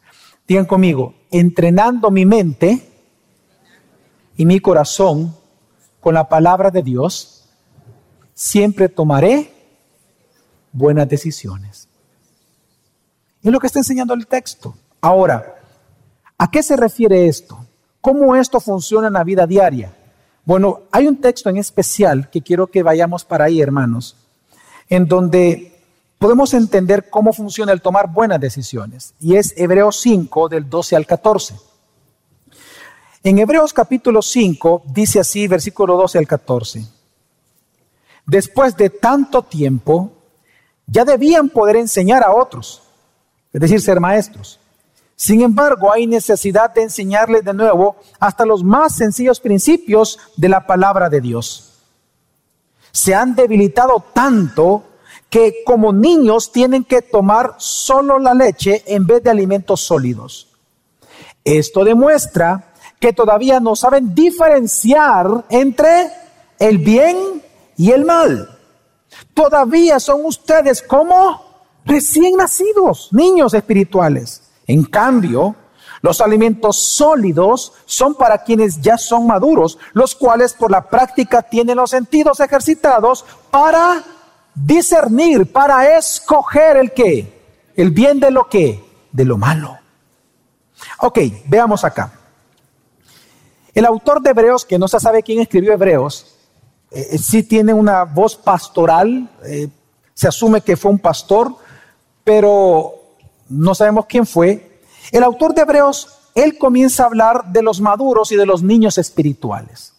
[0.46, 2.86] Digan conmigo, entrenando mi mente
[4.36, 5.34] y mi corazón
[6.02, 7.48] con la palabra de Dios,
[8.34, 9.55] siempre tomaré
[10.76, 11.88] buenas decisiones.
[13.42, 14.76] Es lo que está enseñando el texto.
[15.02, 15.56] Ahora,
[16.38, 17.66] ¿a qué se refiere esto?
[18.02, 19.96] ¿Cómo esto funciona en la vida diaria?
[20.44, 24.16] Bueno, hay un texto en especial que quiero que vayamos para ahí, hermanos,
[24.90, 25.80] en donde
[26.20, 29.14] podemos entender cómo funciona el tomar buenas decisiones.
[29.20, 31.56] Y es Hebreos 5, del 12 al 14.
[33.24, 36.86] En Hebreos capítulo 5 dice así, versículo 12 al 14.
[38.28, 40.12] Después de tanto tiempo,
[40.88, 42.84] ya debían poder enseñar a otros,
[43.54, 44.60] es decir, ser maestros.
[45.16, 50.68] Sin embargo, hay necesidad de enseñarles de nuevo hasta los más sencillos principios de la
[50.68, 51.72] palabra de Dios.
[52.92, 54.84] Se han debilitado tanto
[55.30, 60.50] que como niños tienen que tomar solo la leche en vez de alimentos sólidos.
[61.44, 66.10] Esto demuestra que todavía no saben diferenciar entre
[66.60, 67.42] el bien
[67.78, 68.55] y el mal.
[69.36, 71.44] Todavía son ustedes como
[71.86, 74.42] recién nacidos, niños espirituales.
[74.66, 75.56] En cambio,
[76.02, 81.76] los alimentos sólidos son para quienes ya son maduros, los cuales por la práctica tienen
[81.76, 84.04] los sentidos ejercitados para
[84.56, 89.78] discernir, para escoger el qué, el bien de lo que, de lo malo.
[91.00, 92.14] Ok, veamos acá.
[93.74, 96.35] El autor de Hebreos, que no se sabe quién escribió Hebreos,
[96.96, 99.68] eh, eh, sí tiene una voz pastoral, eh,
[100.14, 101.54] se asume que fue un pastor,
[102.24, 102.94] pero
[103.50, 104.82] no sabemos quién fue.
[105.12, 108.98] El autor de Hebreos, él comienza a hablar de los maduros y de los niños
[108.98, 109.94] espirituales.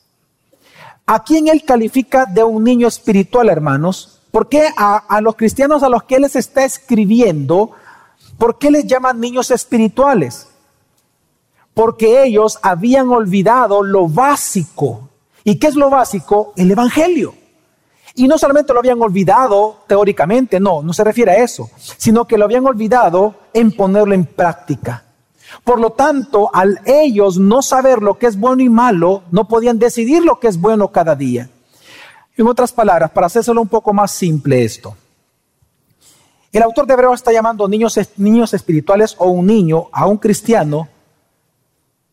[1.04, 4.22] ¿A quién él califica de un niño espiritual, hermanos?
[4.30, 7.72] ¿Por qué a, a los cristianos a los que él les está escribiendo,
[8.38, 10.48] por qué les llaman niños espirituales?
[11.76, 15.10] porque ellos habían olvidado lo básico.
[15.46, 16.52] ¿Y qué es lo básico?
[16.56, 17.32] El Evangelio.
[18.16, 22.36] Y no solamente lo habían olvidado teóricamente, no, no se refiere a eso, sino que
[22.36, 25.04] lo habían olvidado en ponerlo en práctica.
[25.62, 29.78] Por lo tanto, al ellos no saber lo que es bueno y malo, no podían
[29.78, 31.48] decidir lo que es bueno cada día.
[32.36, 34.96] En otras palabras, para hacérselo un poco más simple esto,
[36.50, 40.88] el autor de Hebreo está llamando niños, niños espirituales o un niño a un cristiano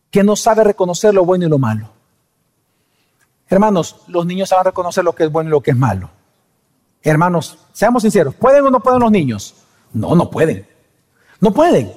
[0.08, 1.93] que no sabe reconocer lo bueno y lo malo.
[3.48, 6.10] Hermanos, los niños saben reconocer lo que es bueno y lo que es malo.
[7.02, 9.54] Hermanos, seamos sinceros, ¿pueden o no pueden los niños?
[9.92, 10.66] No, no pueden.
[11.40, 11.92] No pueden.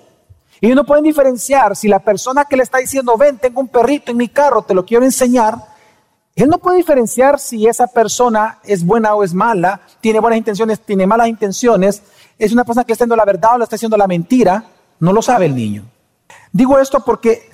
[0.60, 4.12] Y no pueden diferenciar si la persona que le está diciendo, ven, tengo un perrito
[4.12, 5.56] en mi carro, te lo quiero enseñar,
[6.36, 10.80] él no puede diferenciar si esa persona es buena o es mala, tiene buenas intenciones,
[10.80, 12.04] tiene malas intenciones,
[12.38, 14.64] es una persona que está haciendo la verdad o le está haciendo la mentira,
[15.00, 15.86] no lo sabe el niño.
[16.52, 17.50] Digo esto porque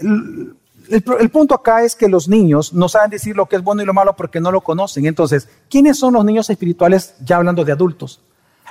[0.94, 3.86] el, punto acá es que los niños no saben decir lo que es bueno y
[3.86, 5.06] lo malo porque no lo conocen.
[5.06, 8.22] Entonces, ¿quiénes son los niños espirituales ya hablando de adultos?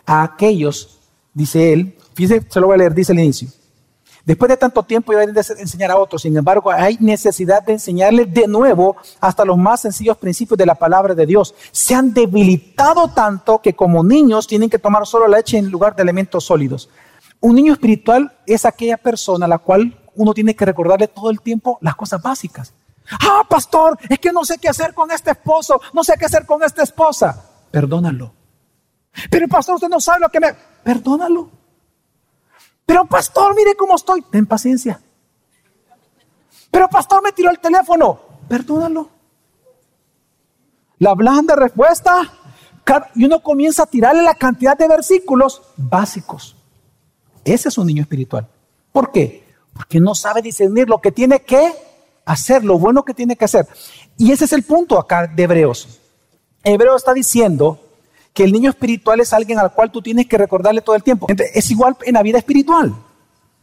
[0.06, 1.00] A aquellos,
[1.34, 3.48] dice él, fíjese, se lo voy a leer, dice el inicio.
[4.24, 7.72] Después de tanto tiempo ya deben de enseñar a otros, sin embargo, hay necesidad de
[7.72, 11.54] enseñarles de nuevo hasta los más sencillos principios de la palabra de Dios.
[11.72, 16.04] Se han debilitado tanto que como niños tienen que tomar solo leche en lugar de
[16.04, 16.88] elementos sólidos.
[17.40, 21.40] Un niño espiritual es aquella persona a la cual uno tiene que recordarle todo el
[21.40, 22.72] tiempo las cosas básicas.
[23.20, 26.46] Ah, pastor, es que no sé qué hacer con este esposo, no sé qué hacer
[26.46, 27.44] con esta esposa.
[27.70, 28.32] Perdónalo.
[29.30, 30.54] Pero pastor, usted no sabe lo que me...
[30.84, 31.50] Perdónalo.
[32.86, 34.22] Pero pastor, mire cómo estoy.
[34.22, 35.00] Ten paciencia.
[36.70, 38.20] Pero pastor me tiró el teléfono.
[38.48, 39.08] Perdónalo.
[40.98, 42.32] La blanda respuesta.
[43.14, 46.56] Y uno comienza a tirarle la cantidad de versículos básicos.
[47.44, 48.48] Ese es un niño espiritual.
[48.92, 49.41] ¿Por qué?
[49.72, 51.72] Porque no sabe discernir lo que tiene que
[52.24, 53.66] hacer, lo bueno que tiene que hacer.
[54.16, 56.00] Y ese es el punto acá de Hebreos.
[56.64, 57.78] Hebreo está diciendo
[58.32, 61.26] que el niño espiritual es alguien al cual tú tienes que recordarle todo el tiempo.
[61.28, 62.94] Es igual en la vida espiritual.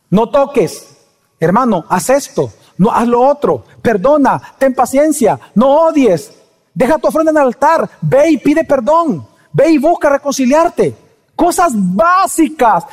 [0.09, 0.97] No toques,
[1.39, 6.31] hermano, haz esto, no haz lo otro, perdona, ten paciencia, no odies,
[6.73, 10.95] deja tu ofrenda en el altar, ve y pide perdón, ve y busca reconciliarte.
[11.35, 12.85] Cosas básicas.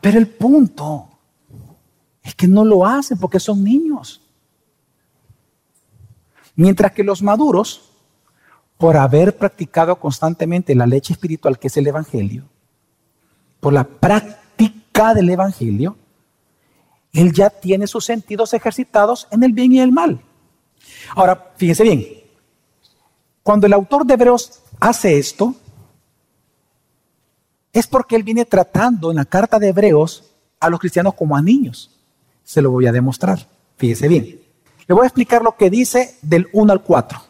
[0.00, 1.08] Pero el punto
[2.26, 4.20] es que no lo hacen porque son niños.
[6.56, 7.92] Mientras que los maduros,
[8.76, 12.48] por haber practicado constantemente la leche espiritual que es el Evangelio,
[13.60, 15.96] por la práctica del Evangelio,
[17.12, 20.20] él ya tiene sus sentidos ejercitados en el bien y el mal.
[21.14, 22.04] Ahora, fíjense bien,
[23.44, 25.54] cuando el autor de Hebreos hace esto,
[27.72, 30.24] es porque él viene tratando en la carta de Hebreos
[30.58, 31.95] a los cristianos como a niños.
[32.46, 33.48] Se lo voy a demostrar.
[33.76, 34.40] Fíjese bien.
[34.86, 37.20] Le voy a explicar lo que dice del 1 al 4.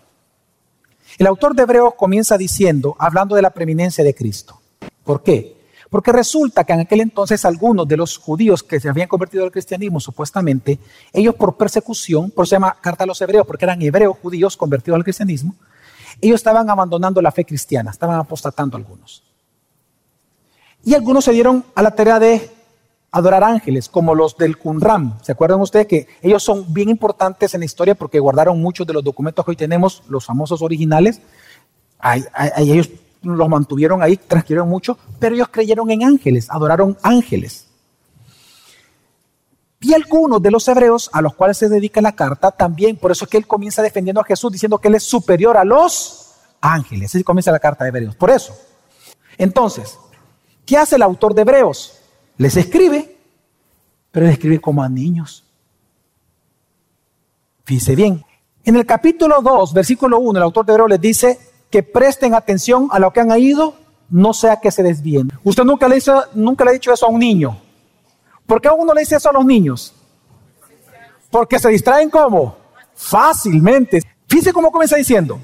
[1.16, 4.61] El autor de Hebreos comienza diciendo, hablando de la preeminencia de Cristo.
[5.02, 5.57] ¿Por qué?
[5.88, 9.50] Porque resulta que en aquel entonces algunos de los judíos que se habían convertido al
[9.50, 10.79] cristianismo, supuestamente,
[11.14, 14.55] ellos por persecución, por eso se llama carta a los hebreos, porque eran hebreos judíos
[14.55, 15.55] convertidos al cristianismo,
[16.20, 19.22] ellos estaban abandonando la fe cristiana, estaban apostatando algunos.
[20.85, 22.50] Y algunos se dieron a la tarea de
[23.16, 25.18] adorar ángeles, como los del Qumran.
[25.22, 28.92] ¿Se acuerdan ustedes que ellos son bien importantes en la historia porque guardaron muchos de
[28.92, 31.20] los documentos que hoy tenemos, los famosos originales?
[32.59, 32.90] ellos
[33.22, 37.66] los mantuvieron ahí, transcribieron mucho, pero ellos creyeron en ángeles, adoraron ángeles.
[39.81, 43.24] Y algunos de los hebreos a los cuales se dedica la carta también, por eso
[43.24, 47.14] es que él comienza defendiendo a Jesús diciendo que él es superior a los ángeles.
[47.14, 48.14] Así comienza la carta de Hebreos.
[48.14, 48.55] Por eso.
[49.38, 49.98] Entonces,
[50.64, 51.96] ¿qué hace el autor de Hebreos?
[52.38, 53.16] Les escribe,
[54.11, 55.44] pero les escribe como a niños.
[57.64, 58.25] Fíjense bien.
[58.64, 61.38] En el capítulo 2, versículo 1, el autor de Hebreos les dice
[61.70, 63.75] que presten atención a lo que han oído,
[64.11, 65.33] no sea que se desvíen.
[65.44, 67.61] Usted nunca le, hizo, nunca le ha dicho eso a un niño.
[68.46, 69.94] ¿Por qué a uno le dice eso a los niños?
[71.31, 72.57] Porque se distraen como
[72.94, 74.01] fácilmente.
[74.29, 75.40] Fíjense cómo comienza diciendo.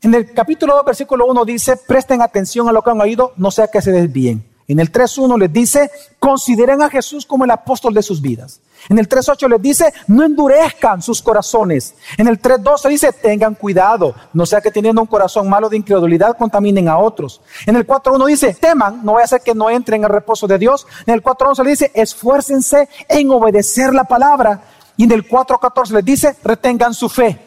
[0.00, 3.50] En el capítulo 2, versículo 1 dice, presten atención a lo que han oído, no
[3.50, 4.44] sea que se desvíen.
[4.68, 8.60] En el 3.1 les dice, consideren a Jesús como el apóstol de sus vidas.
[8.90, 11.94] En el 3.8 les dice, no endurezcan sus corazones.
[12.18, 16.36] En el 3.12 dice, tengan cuidado, no sea que teniendo un corazón malo de incredulidad
[16.36, 17.40] contaminen a otros.
[17.64, 20.58] En el 4.1 dice, teman, no vaya a ser que no entren al reposo de
[20.58, 20.86] Dios.
[21.06, 24.62] En el 4.11 le dice, esfuércense en obedecer la palabra.
[24.98, 27.40] Y en el 4.14 les dice, retengan su fe.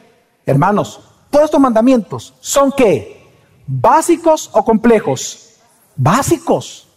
[0.43, 3.29] Hermanos, todos estos mandamientos son qué?
[3.67, 5.53] ¿Básicos o complejos?
[5.95, 6.87] Básicos.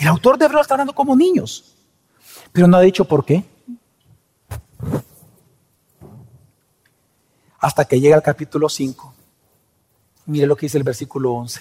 [0.00, 1.74] El autor de Hebreos está hablando como niños,
[2.52, 3.44] pero no ha dicho por qué.
[7.58, 9.12] Hasta que llega al capítulo 5.
[10.24, 11.60] Mire lo que dice el versículo 11.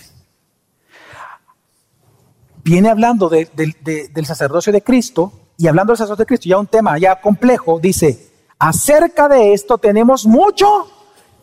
[2.64, 6.98] Viene hablando del sacerdocio de Cristo y hablando del sacerdocio de Cristo, ya un tema
[6.98, 10.90] ya complejo, dice, acerca de esto tenemos mucho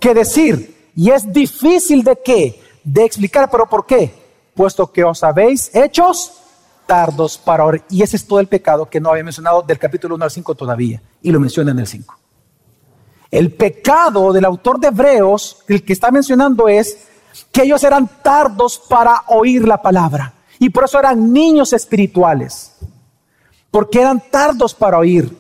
[0.00, 4.14] que decir y es difícil de qué, de explicar, pero ¿por qué?
[4.54, 6.44] Puesto que os habéis hechos
[6.86, 7.84] tardos para orar.
[7.90, 10.54] Y ese es todo el pecado que no había mencionado del capítulo 1 al 5
[10.54, 11.02] todavía.
[11.22, 12.18] Y lo menciona en el 5.
[13.30, 16.98] El pecado del autor de Hebreos, el que está mencionando es
[17.52, 20.32] que ellos eran tardos para oír la palabra.
[20.58, 22.72] Y por eso eran niños espirituales.
[23.70, 25.36] Porque eran tardos para oír.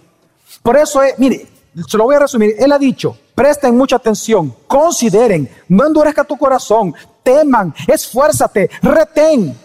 [0.62, 1.46] Por eso, eh, mire,
[1.88, 2.56] se lo voy a resumir.
[2.58, 9.56] Él ha dicho, presten mucha atención, consideren, no endurezca tu corazón, teman, esfuérzate, retén.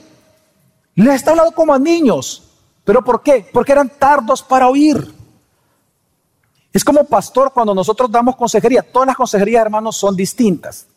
[1.03, 2.43] Les está hablando como a niños.
[2.83, 3.47] ¿Pero por qué?
[3.51, 5.13] Porque eran tardos para oír.
[6.73, 8.81] Es como pastor cuando nosotros damos consejería.
[8.81, 10.87] Todas las consejerías, hermanos, son distintas.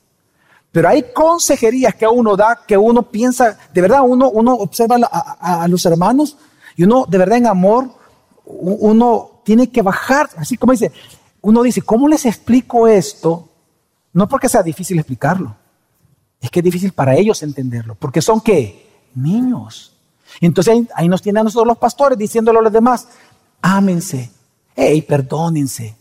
[0.73, 5.63] Pero hay consejerías que uno da, que uno piensa, de verdad, uno, uno observa a,
[5.63, 6.37] a los hermanos
[6.77, 7.89] y uno, de verdad, en amor,
[8.45, 10.91] uno tiene que bajar, así como dice,
[11.43, 13.49] uno dice, ¿cómo les explico esto?
[14.13, 15.55] No porque sea difícil explicarlo,
[16.41, 18.85] es que es difícil para ellos entenderlo, porque son qué?
[19.15, 19.94] niños.
[20.41, 23.09] Entonces ahí, nos tienen a nosotros los pastores diciéndole a los demás,
[23.63, 24.31] ámense,
[24.75, 25.97] hey, perdónense.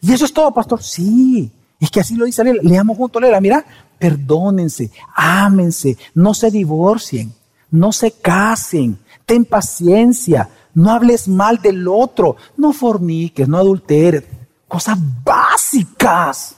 [0.00, 0.82] Y eso es todo, pastor.
[0.82, 1.50] Sí,
[1.80, 3.64] es que así lo dice la Leamos juntos, Lela, mira,
[3.98, 7.32] perdónense, ámense, no se divorcien,
[7.70, 14.24] no se casen, ten paciencia, no hables mal del otro, no forniques, no adulteres.
[14.68, 16.56] Cosas básicas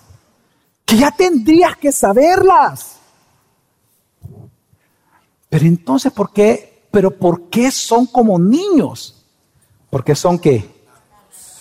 [0.85, 2.97] que ya tendrías que saberlas.
[5.49, 6.76] Pero entonces, ¿por qué?
[6.91, 9.24] Pero ¿por qué son como niños?
[9.91, 10.68] Porque son qué?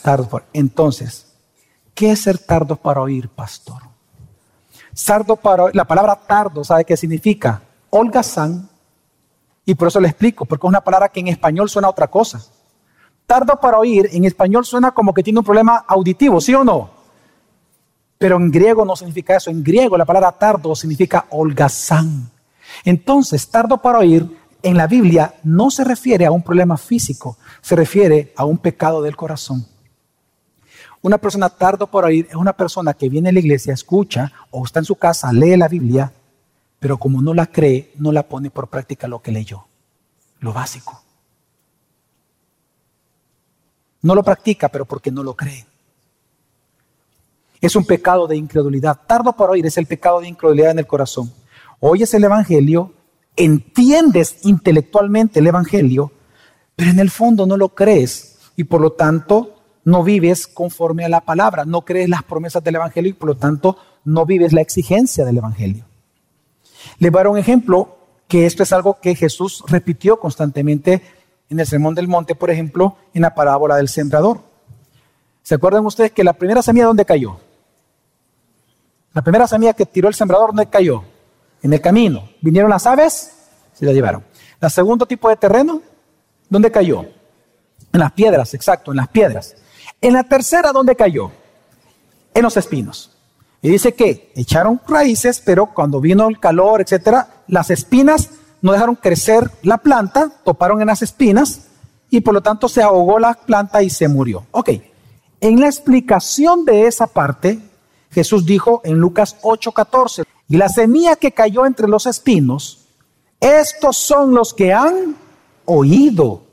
[0.02, 0.44] Tardos.
[0.54, 1.34] Entonces,
[1.94, 3.82] ¿qué es ser tardo para oír, pastor?
[4.94, 7.62] Sardo para la palabra tardo, ¿sabe qué significa?
[7.90, 8.70] Holgazán.
[9.66, 12.08] Y por eso le explico, porque es una palabra que en español suena a otra
[12.08, 12.42] cosa.
[13.26, 16.92] Tardo para oír, en español suena como que tiene un problema auditivo, ¿sí o no?
[18.18, 19.50] Pero en griego no significa eso.
[19.50, 22.32] En griego la palabra tardo significa holgazán.
[22.84, 27.76] Entonces, tardo para oír en la Biblia no se refiere a un problema físico, se
[27.76, 29.64] refiere a un pecado del corazón.
[31.04, 34.66] Una persona tardo para oír es una persona que viene a la iglesia, escucha o
[34.66, 36.12] está en su casa, lee la Biblia,
[36.80, 39.68] pero como no la cree, no la pone por práctica lo que leyó,
[40.40, 41.00] lo básico.
[44.02, 45.64] No lo practica, pero porque no lo cree.
[47.62, 49.00] Es un pecado de incredulidad.
[49.06, 51.32] Tardo para oír es el pecado de incredulidad en el corazón.
[51.80, 52.95] Oyes el Evangelio,
[53.36, 56.12] entiendes intelectualmente el Evangelio,
[56.76, 61.10] pero en el fondo no lo crees y por lo tanto no vives conforme a
[61.10, 64.62] la palabra, no crees las promesas del Evangelio y por lo tanto no vives la
[64.62, 65.86] exigencia del Evangelio.
[67.00, 71.02] Les voy a dar un ejemplo que esto es algo que Jesús repitió constantemente
[71.50, 74.40] en el Sermón del Monte, por ejemplo, en la parábola del sembrador.
[75.44, 77.40] ¿Se acuerdan ustedes que la primera semilla dónde cayó?
[79.14, 81.04] La primera semilla que tiró el sembrador, ¿dónde cayó?
[81.66, 82.30] En el camino.
[82.42, 83.32] ¿Vinieron las aves?
[83.74, 84.24] Se la llevaron.
[84.62, 85.82] ¿El segundo tipo de terreno?
[86.48, 87.08] ¿Dónde cayó?
[87.92, 89.56] En las piedras, exacto, en las piedras.
[90.00, 91.32] En la tercera, ¿dónde cayó?
[92.36, 93.18] En los espinos.
[93.64, 98.30] Y dice que echaron raíces, pero cuando vino el calor, etcétera, las espinas
[98.62, 101.70] no dejaron crecer la planta, toparon en las espinas
[102.12, 104.46] y por lo tanto se ahogó la planta y se murió.
[104.52, 104.70] Ok,
[105.42, 107.58] en la explicación de esa parte,
[108.12, 112.86] Jesús dijo en Lucas 8:14, y la semilla que cayó entre los espinos,
[113.40, 115.16] estos son los que han
[115.66, 116.44] oído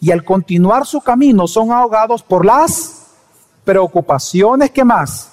[0.00, 3.06] y al continuar su camino son ahogados por las
[3.64, 5.30] preocupaciones que más,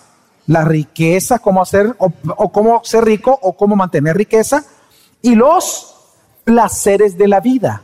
[0.47, 4.65] la riqueza, cómo hacer o, cómo ser rico o cómo mantener riqueza
[5.21, 5.95] y los
[6.43, 7.81] placeres de la vida.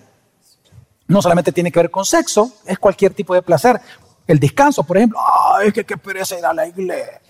[1.07, 3.79] No solamente tiene que ver con sexo, es cualquier tipo de placer.
[4.27, 5.19] El descanso, por ejemplo,
[5.53, 7.21] ay, que qué pereza ir a la iglesia.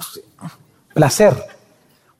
[0.94, 1.61] Placer,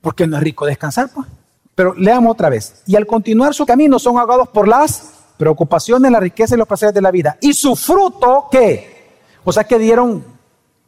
[0.02, 1.26] porque no es rico descansar, pues.
[1.74, 2.82] Pero leamos otra vez.
[2.86, 6.94] Y al continuar su camino son ahogados por las preocupaciones, la riqueza y los placeres
[6.94, 7.38] de la vida.
[7.40, 9.22] ¿Y su fruto qué?
[9.42, 10.22] O sea que dieron,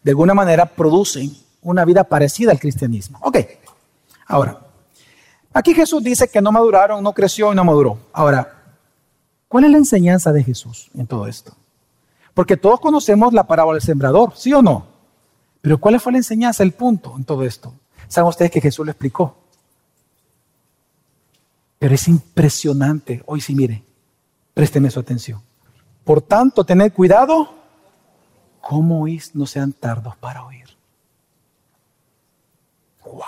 [0.02, 3.18] de alguna manera, producen una vida parecida al cristianismo.
[3.22, 3.38] Ok,
[4.26, 4.58] ahora,
[5.56, 7.96] Aquí Jesús dice que no maduraron, no creció y no maduró.
[8.12, 8.64] Ahora,
[9.46, 11.54] ¿cuál es la enseñanza de Jesús en todo esto?
[12.34, 14.84] Porque todos conocemos la parábola del sembrador, ¿sí o no?
[15.60, 17.72] Pero ¿cuál fue la enseñanza, el punto en todo esto?
[18.14, 19.36] Saben ustedes que Jesús lo explicó.
[21.80, 23.24] Pero es impresionante.
[23.26, 23.82] Hoy sí, mire,
[24.54, 25.42] présteme su atención.
[26.04, 27.52] Por tanto, tened cuidado,
[28.60, 29.34] ¿cómo oís?
[29.34, 30.64] No sean tardos para oír.
[33.04, 33.24] ¡Wow!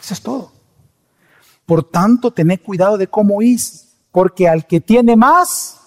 [0.00, 0.50] Eso es todo.
[1.66, 5.78] Por tanto, tened cuidado de cómo oís, porque al que tiene más,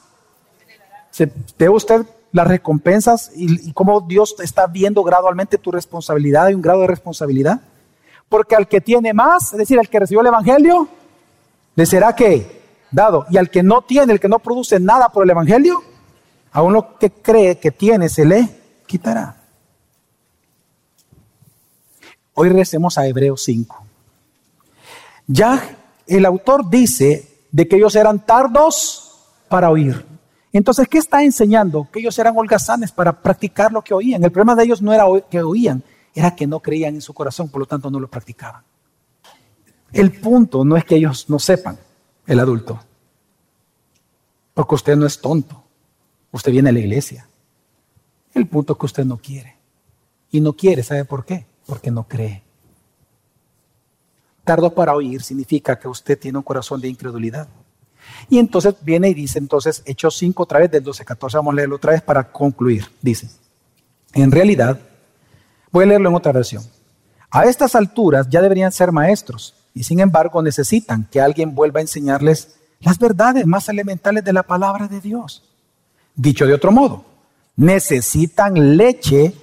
[1.09, 6.61] se, ve usted las recompensas y, cómo Dios está viendo gradualmente tu responsabilidad y un
[6.61, 7.61] grado de responsabilidad.
[8.27, 10.87] Porque al que tiene más, es decir, al que recibió el Evangelio,
[11.75, 12.61] le será que
[12.91, 13.25] dado.
[13.29, 15.81] Y al que no tiene, el que no produce nada por el Evangelio,
[16.51, 18.49] a uno que cree que tiene, se le
[18.85, 19.37] quitará.
[22.35, 23.83] Hoy regresemos a Hebreos 5.
[25.27, 25.77] Ya
[26.07, 30.05] el autor dice de que ellos eran tardos para oír.
[30.51, 31.87] Entonces, ¿qué está enseñando?
[31.91, 34.23] Que ellos eran holgazanes para practicar lo que oían.
[34.23, 35.83] El problema de ellos no era que oían,
[36.13, 38.63] era que no creían en su corazón, por lo tanto no lo practicaban.
[39.91, 41.77] El punto no es que ellos no sepan,
[42.25, 42.79] el adulto,
[44.53, 45.63] porque usted no es tonto,
[46.31, 47.27] usted viene a la iglesia.
[48.33, 49.57] El punto es que usted no quiere.
[50.31, 51.47] Y no quiere, ¿sabe por qué?
[51.65, 52.43] Porque no cree.
[54.43, 57.47] Tardo para oír significa que usted tiene un corazón de incredulidad.
[58.29, 61.55] Y entonces viene y dice, entonces, Hechos 5 otra vez del 12, 14, vamos a
[61.55, 62.85] leerlo otra vez para concluir.
[63.01, 63.29] Dice,
[64.13, 64.79] en realidad,
[65.71, 66.63] voy a leerlo en otra versión.
[67.31, 71.81] A estas alturas ya deberían ser maestros y sin embargo necesitan que alguien vuelva a
[71.81, 75.43] enseñarles las verdades más elementales de la palabra de Dios.
[76.15, 77.05] Dicho de otro modo,
[77.55, 79.33] necesitan leche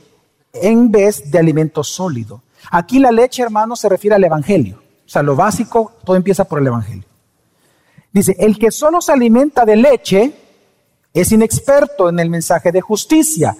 [0.53, 2.43] en vez de alimento sólido.
[2.71, 4.83] Aquí la leche, hermano, se refiere al Evangelio.
[5.07, 7.05] O sea, lo básico, todo empieza por el Evangelio.
[8.17, 10.33] Dice, el que solo se alimenta de leche
[11.13, 13.55] es inexperto en el mensaje de justicia.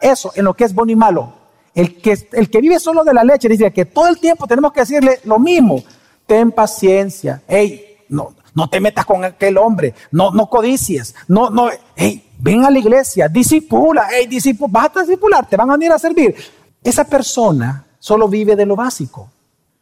[0.00, 1.34] Eso, en lo que es bueno y malo.
[1.74, 4.72] El que, el que vive solo de la leche dice que todo el tiempo tenemos
[4.72, 5.84] que decirle lo mismo.
[6.26, 7.42] Ten paciencia.
[7.46, 9.92] Hey, no, no te metas con aquel hombre.
[10.10, 11.14] No, no codicies.
[11.26, 11.68] No, no.
[11.94, 13.28] Hey, ven a la iglesia.
[13.28, 14.08] Disipula.
[14.10, 14.70] Hey, disipula.
[14.72, 15.46] Vas a discipular.
[15.46, 16.34] Te van a venir a servir.
[16.82, 19.28] Esa persona solo vive de lo básico.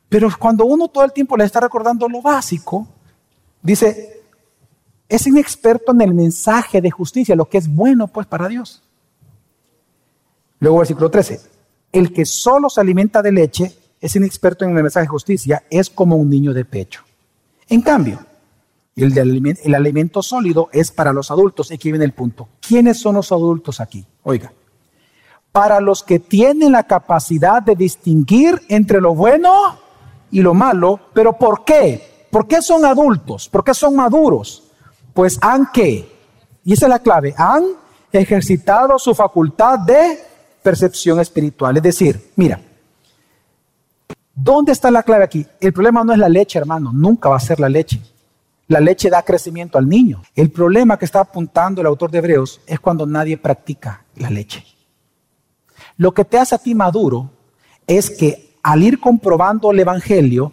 [0.08, 2.88] Pero cuando uno todo el tiempo le está recordando lo básico,
[3.62, 4.15] dice,
[5.08, 8.82] es inexperto en el mensaje de justicia, lo que es bueno pues para Dios.
[10.58, 11.40] Luego versículo 13,
[11.92, 15.90] el que solo se alimenta de leche es inexperto en el mensaje de justicia, es
[15.90, 17.02] como un niño de pecho.
[17.68, 18.20] En cambio,
[18.96, 21.70] el, el alimento sólido es para los adultos.
[21.70, 22.48] Y aquí viene el punto.
[22.66, 24.06] ¿Quiénes son los adultos aquí?
[24.22, 24.52] Oiga,
[25.52, 29.78] para los que tienen la capacidad de distinguir entre lo bueno
[30.30, 32.26] y lo malo, pero ¿por qué?
[32.30, 33.48] ¿Por qué son adultos?
[33.48, 34.65] ¿Por qué son maduros?
[35.16, 36.06] Pues han que,
[36.62, 37.64] y esa es la clave, han
[38.12, 40.20] ejercitado su facultad de
[40.62, 41.74] percepción espiritual.
[41.78, 42.60] Es decir, mira,
[44.34, 45.46] ¿dónde está la clave aquí?
[45.58, 47.98] El problema no es la leche, hermano, nunca va a ser la leche.
[48.68, 50.20] La leche da crecimiento al niño.
[50.34, 54.66] El problema que está apuntando el autor de Hebreos es cuando nadie practica la leche.
[55.96, 57.30] Lo que te hace a ti maduro
[57.86, 60.52] es que al ir comprobando el Evangelio,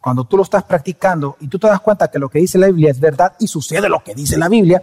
[0.00, 2.66] cuando tú lo estás practicando y tú te das cuenta que lo que dice la
[2.68, 4.80] Biblia es verdad y sucede lo que dice la Biblia,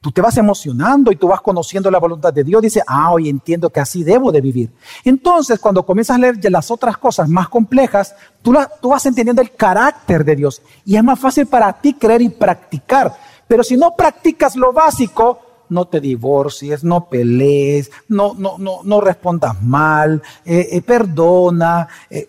[0.00, 2.62] tú te vas emocionando y tú vas conociendo la voluntad de Dios.
[2.62, 4.70] Dice, ah, hoy entiendo que así debo de vivir.
[5.04, 8.52] Entonces, cuando comienzas a leer las otras cosas más complejas, tú,
[8.82, 13.16] vas entendiendo el carácter de Dios y es más fácil para ti creer y practicar.
[13.46, 15.40] Pero si no practicas lo básico,
[15.70, 21.88] no te divorcies, no pelees, no, no, no, no respondas mal, eh, eh, perdona.
[22.08, 22.28] Eh,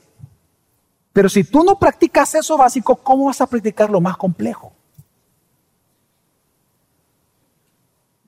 [1.13, 4.73] pero si tú no practicas eso básico, ¿cómo vas a practicar lo más complejo?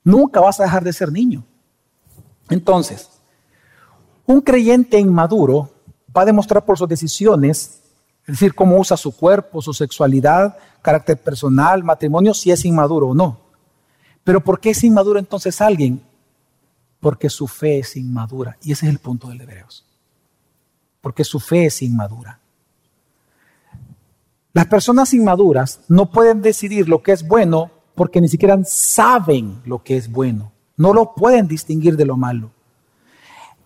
[0.03, 1.43] Nunca vas a dejar de ser niño.
[2.49, 3.09] Entonces,
[4.25, 5.71] un creyente inmaduro
[6.15, 7.81] va a demostrar por sus decisiones,
[8.21, 13.13] es decir, cómo usa su cuerpo, su sexualidad, carácter personal, matrimonio, si es inmaduro o
[13.13, 13.39] no.
[14.23, 16.03] Pero ¿por qué es inmaduro entonces alguien?
[16.99, 18.57] Porque su fe es inmadura.
[18.63, 19.85] Y ese es el punto del Hebreos.
[20.99, 22.40] Porque su fe es inmadura.
[24.53, 29.83] Las personas inmaduras no pueden decidir lo que es bueno porque ni siquiera saben lo
[29.83, 30.51] que es bueno.
[30.75, 32.51] No lo pueden distinguir de lo malo.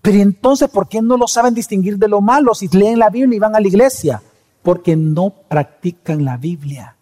[0.01, 3.37] Pero entonces, ¿por qué no lo saben distinguir de lo malo si leen la Biblia
[3.37, 4.21] y van a la iglesia?
[4.61, 6.95] Porque no practican la Biblia.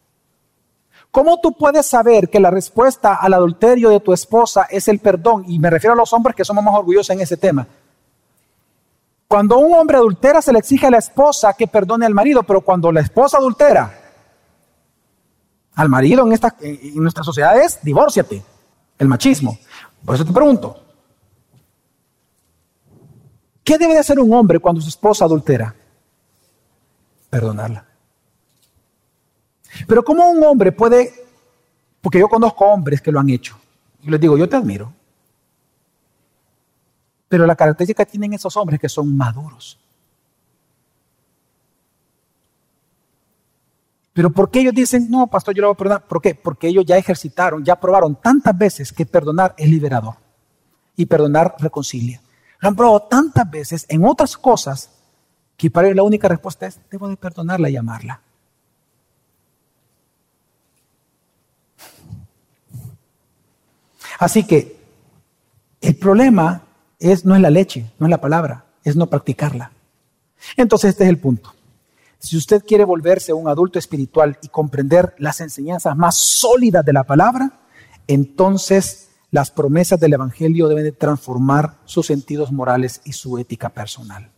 [1.11, 5.43] ¿Cómo tú puedes saber que la respuesta al adulterio de tu esposa es el perdón?
[5.47, 7.67] Y me refiero a los hombres que somos más orgullosos en ese tema.
[9.33, 12.61] Cuando un hombre adultera se le exige a la esposa que perdone al marido, pero
[12.61, 13.91] cuando la esposa adultera
[15.73, 18.43] al marido en, esta, en nuestra sociedad es divórciate,
[18.99, 19.57] el machismo.
[20.05, 20.79] Por eso te pregunto,
[23.63, 25.73] ¿qué debe de hacer un hombre cuando su esposa adultera?
[27.31, 27.87] Perdonarla.
[29.87, 31.11] Pero ¿cómo un hombre puede,
[32.01, 33.57] porque yo conozco hombres que lo han hecho,
[34.03, 34.93] y les digo, yo te admiro,
[37.33, 39.79] pero la característica que tienen esos hombres que son maduros.
[44.13, 46.07] Pero ¿por qué ellos dicen, no, pastor, yo lo voy a perdonar?
[46.07, 46.35] ¿Por qué?
[46.35, 50.13] Porque ellos ya ejercitaron, ya probaron tantas veces que perdonar es liberador
[50.95, 52.21] y perdonar reconcilia.
[52.59, 54.91] Lo han probado tantas veces en otras cosas
[55.57, 58.21] que para ellos la única respuesta es, debo de perdonarla y amarla.
[64.19, 64.79] Así que
[65.81, 66.61] el problema
[67.11, 69.71] es, no es la leche, no es la palabra, es no practicarla.
[70.57, 71.53] Entonces este es el punto.
[72.19, 77.03] Si usted quiere volverse un adulto espiritual y comprender las enseñanzas más sólidas de la
[77.03, 77.59] palabra,
[78.07, 84.31] entonces las promesas del Evangelio deben de transformar sus sentidos morales y su ética personal.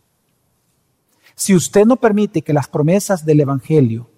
[1.34, 4.08] Si usted no permite que las promesas del Evangelio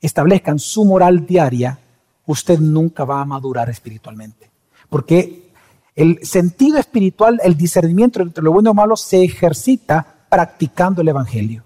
[0.00, 1.78] establezcan su moral diaria,
[2.26, 4.50] usted nunca va a madurar espiritualmente.
[4.90, 5.47] Porque
[5.98, 11.08] el sentido espiritual, el discernimiento entre lo bueno y lo malo se ejercita practicando el
[11.08, 11.64] Evangelio.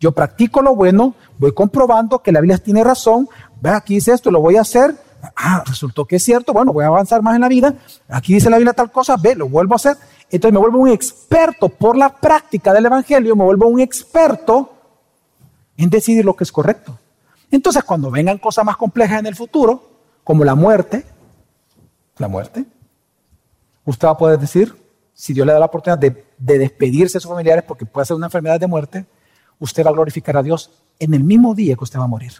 [0.00, 3.28] Yo practico lo bueno, voy comprobando que la Biblia tiene razón,
[3.60, 4.96] ve aquí dice esto, lo voy a hacer,
[5.36, 7.72] ah, resultó que es cierto, bueno, voy a avanzar más en la vida,
[8.08, 9.96] aquí dice la Biblia tal cosa, ve, lo vuelvo a hacer.
[10.28, 14.74] Entonces me vuelvo un experto por la práctica del Evangelio, me vuelvo un experto
[15.76, 16.98] en decidir lo que es correcto.
[17.48, 19.84] Entonces cuando vengan cosas más complejas en el futuro,
[20.24, 21.06] como la muerte,
[22.16, 22.64] la muerte,
[23.84, 24.76] usted va a poder decir,
[25.12, 28.26] si Dios le da la oportunidad de, despedirse de sus familiares porque puede ser una
[28.26, 29.06] enfermedad de muerte,
[29.58, 32.32] usted va a glorificar a Dios en el mismo día que usted va a morir.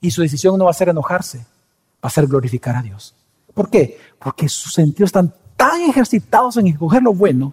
[0.00, 3.14] Y su decisión no va a ser enojarse, va a ser glorificar a Dios.
[3.52, 3.98] ¿Por qué?
[4.18, 7.52] Porque sus sentidos están tan ejercitados en escoger lo bueno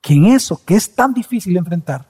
[0.00, 2.06] que en eso que es tan difícil de enfrentar,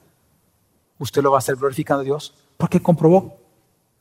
[0.99, 3.39] usted lo va a hacer glorificando a Dios porque comprobó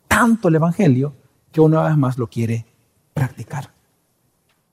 [0.07, 1.13] tanto el Evangelio
[1.51, 2.65] que una vez más lo quiere
[3.13, 3.74] practicar.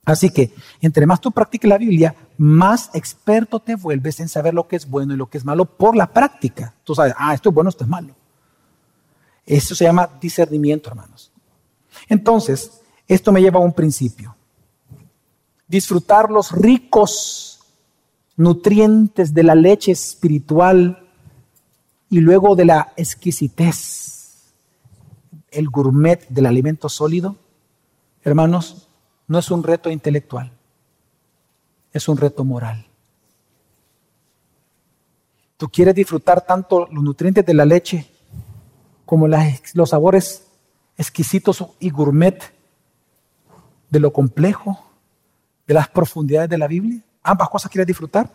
[0.05, 4.67] Así que, entre más tú practiques la Biblia, más experto te vuelves en saber lo
[4.67, 6.75] que es bueno y lo que es malo por la práctica.
[6.83, 8.15] Tú sabes, ah, esto es bueno, esto es malo.
[9.47, 11.31] Eso se llama discernimiento, hermanos.
[12.09, 14.35] Entonces, esto me lleva a un principio.
[15.69, 17.61] Disfrutar los ricos
[18.37, 21.09] nutrientes de la leche espiritual
[22.11, 24.53] y luego de la exquisitez,
[25.51, 27.37] el gourmet del alimento sólido,
[28.25, 28.89] hermanos,
[29.33, 30.53] no es un reto intelectual,
[31.91, 32.85] es un reto moral.
[35.57, 38.07] Tú quieres disfrutar tanto los nutrientes de la leche
[39.07, 40.49] como los sabores
[40.99, 42.43] exquisitos y gourmet
[43.89, 44.79] de lo complejo,
[45.67, 47.01] de las profundidades de la Biblia.
[47.23, 48.29] Ambas cosas quieres disfrutar.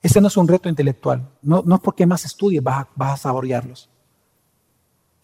[0.00, 1.28] Ese no es un reto intelectual.
[1.42, 3.90] No, es porque más estudies vas vas a saborearlos.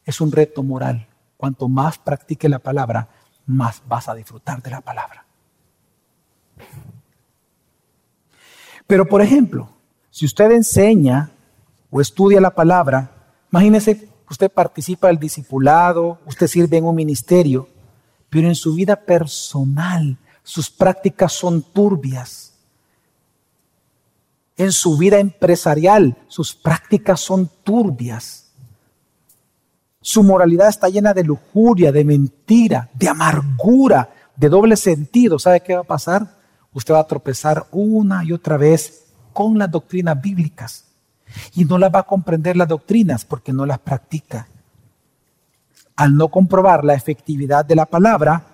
[0.05, 1.09] Es un reto moral.
[1.39, 3.09] Cuanto más practique la palabra,
[3.47, 5.25] más vas a disfrutar de la palabra.
[8.87, 9.71] Pero, por ejemplo,
[10.11, 11.31] si usted enseña
[11.91, 13.11] o estudia la palabra,
[13.51, 17.69] imagínese usted participa del discipulado, usted sirve en un ministerio,
[18.29, 22.55] pero en su vida personal sus prácticas son turbias.
[24.57, 28.42] En su vida empresarial sus prácticas son turbias.
[30.03, 35.39] Su moralidad está llena de lujuria, de mentira, de amargura, de doble sentido.
[35.39, 36.39] ¿Sabe qué va a pasar?
[36.75, 40.87] Usted va a tropezar una y otra vez con las doctrinas bíblicas
[41.55, 44.49] y no las va a comprender las doctrinas porque no las practica.
[45.95, 48.45] Al no comprobar la efectividad de la palabra,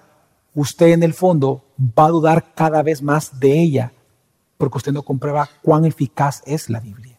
[0.54, 3.92] usted en el fondo va a dudar cada vez más de ella
[4.58, 7.18] porque usted no comprueba cuán eficaz es la Biblia.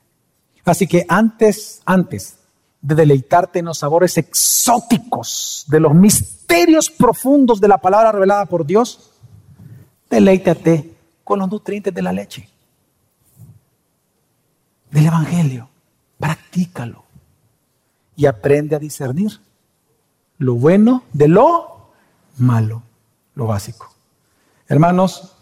[0.66, 2.39] Así que antes, antes
[2.82, 8.66] de deleitarte en los sabores exóticos de los misterios profundos de la palabra revelada por
[8.66, 9.12] Dios,
[10.10, 12.50] deleítate con los nutrientes de la leche,
[14.92, 15.70] del Evangelio.
[16.18, 17.04] Practícalo
[18.16, 19.40] y aprende a discernir
[20.38, 21.92] lo bueno de lo
[22.38, 22.84] malo,
[23.36, 23.94] lo básico.
[24.68, 25.36] Hermanos,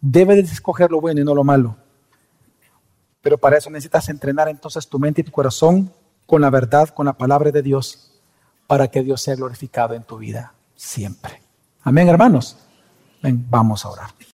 [0.00, 1.76] debes escoger lo bueno y no lo malo.
[3.20, 5.92] Pero para eso necesitas entrenar entonces tu mente y tu corazón
[6.32, 8.10] con la verdad, con la palabra de Dios,
[8.66, 11.42] para que Dios sea glorificado en tu vida siempre.
[11.82, 12.56] Amén, hermanos.
[13.20, 14.22] Vamos a orar.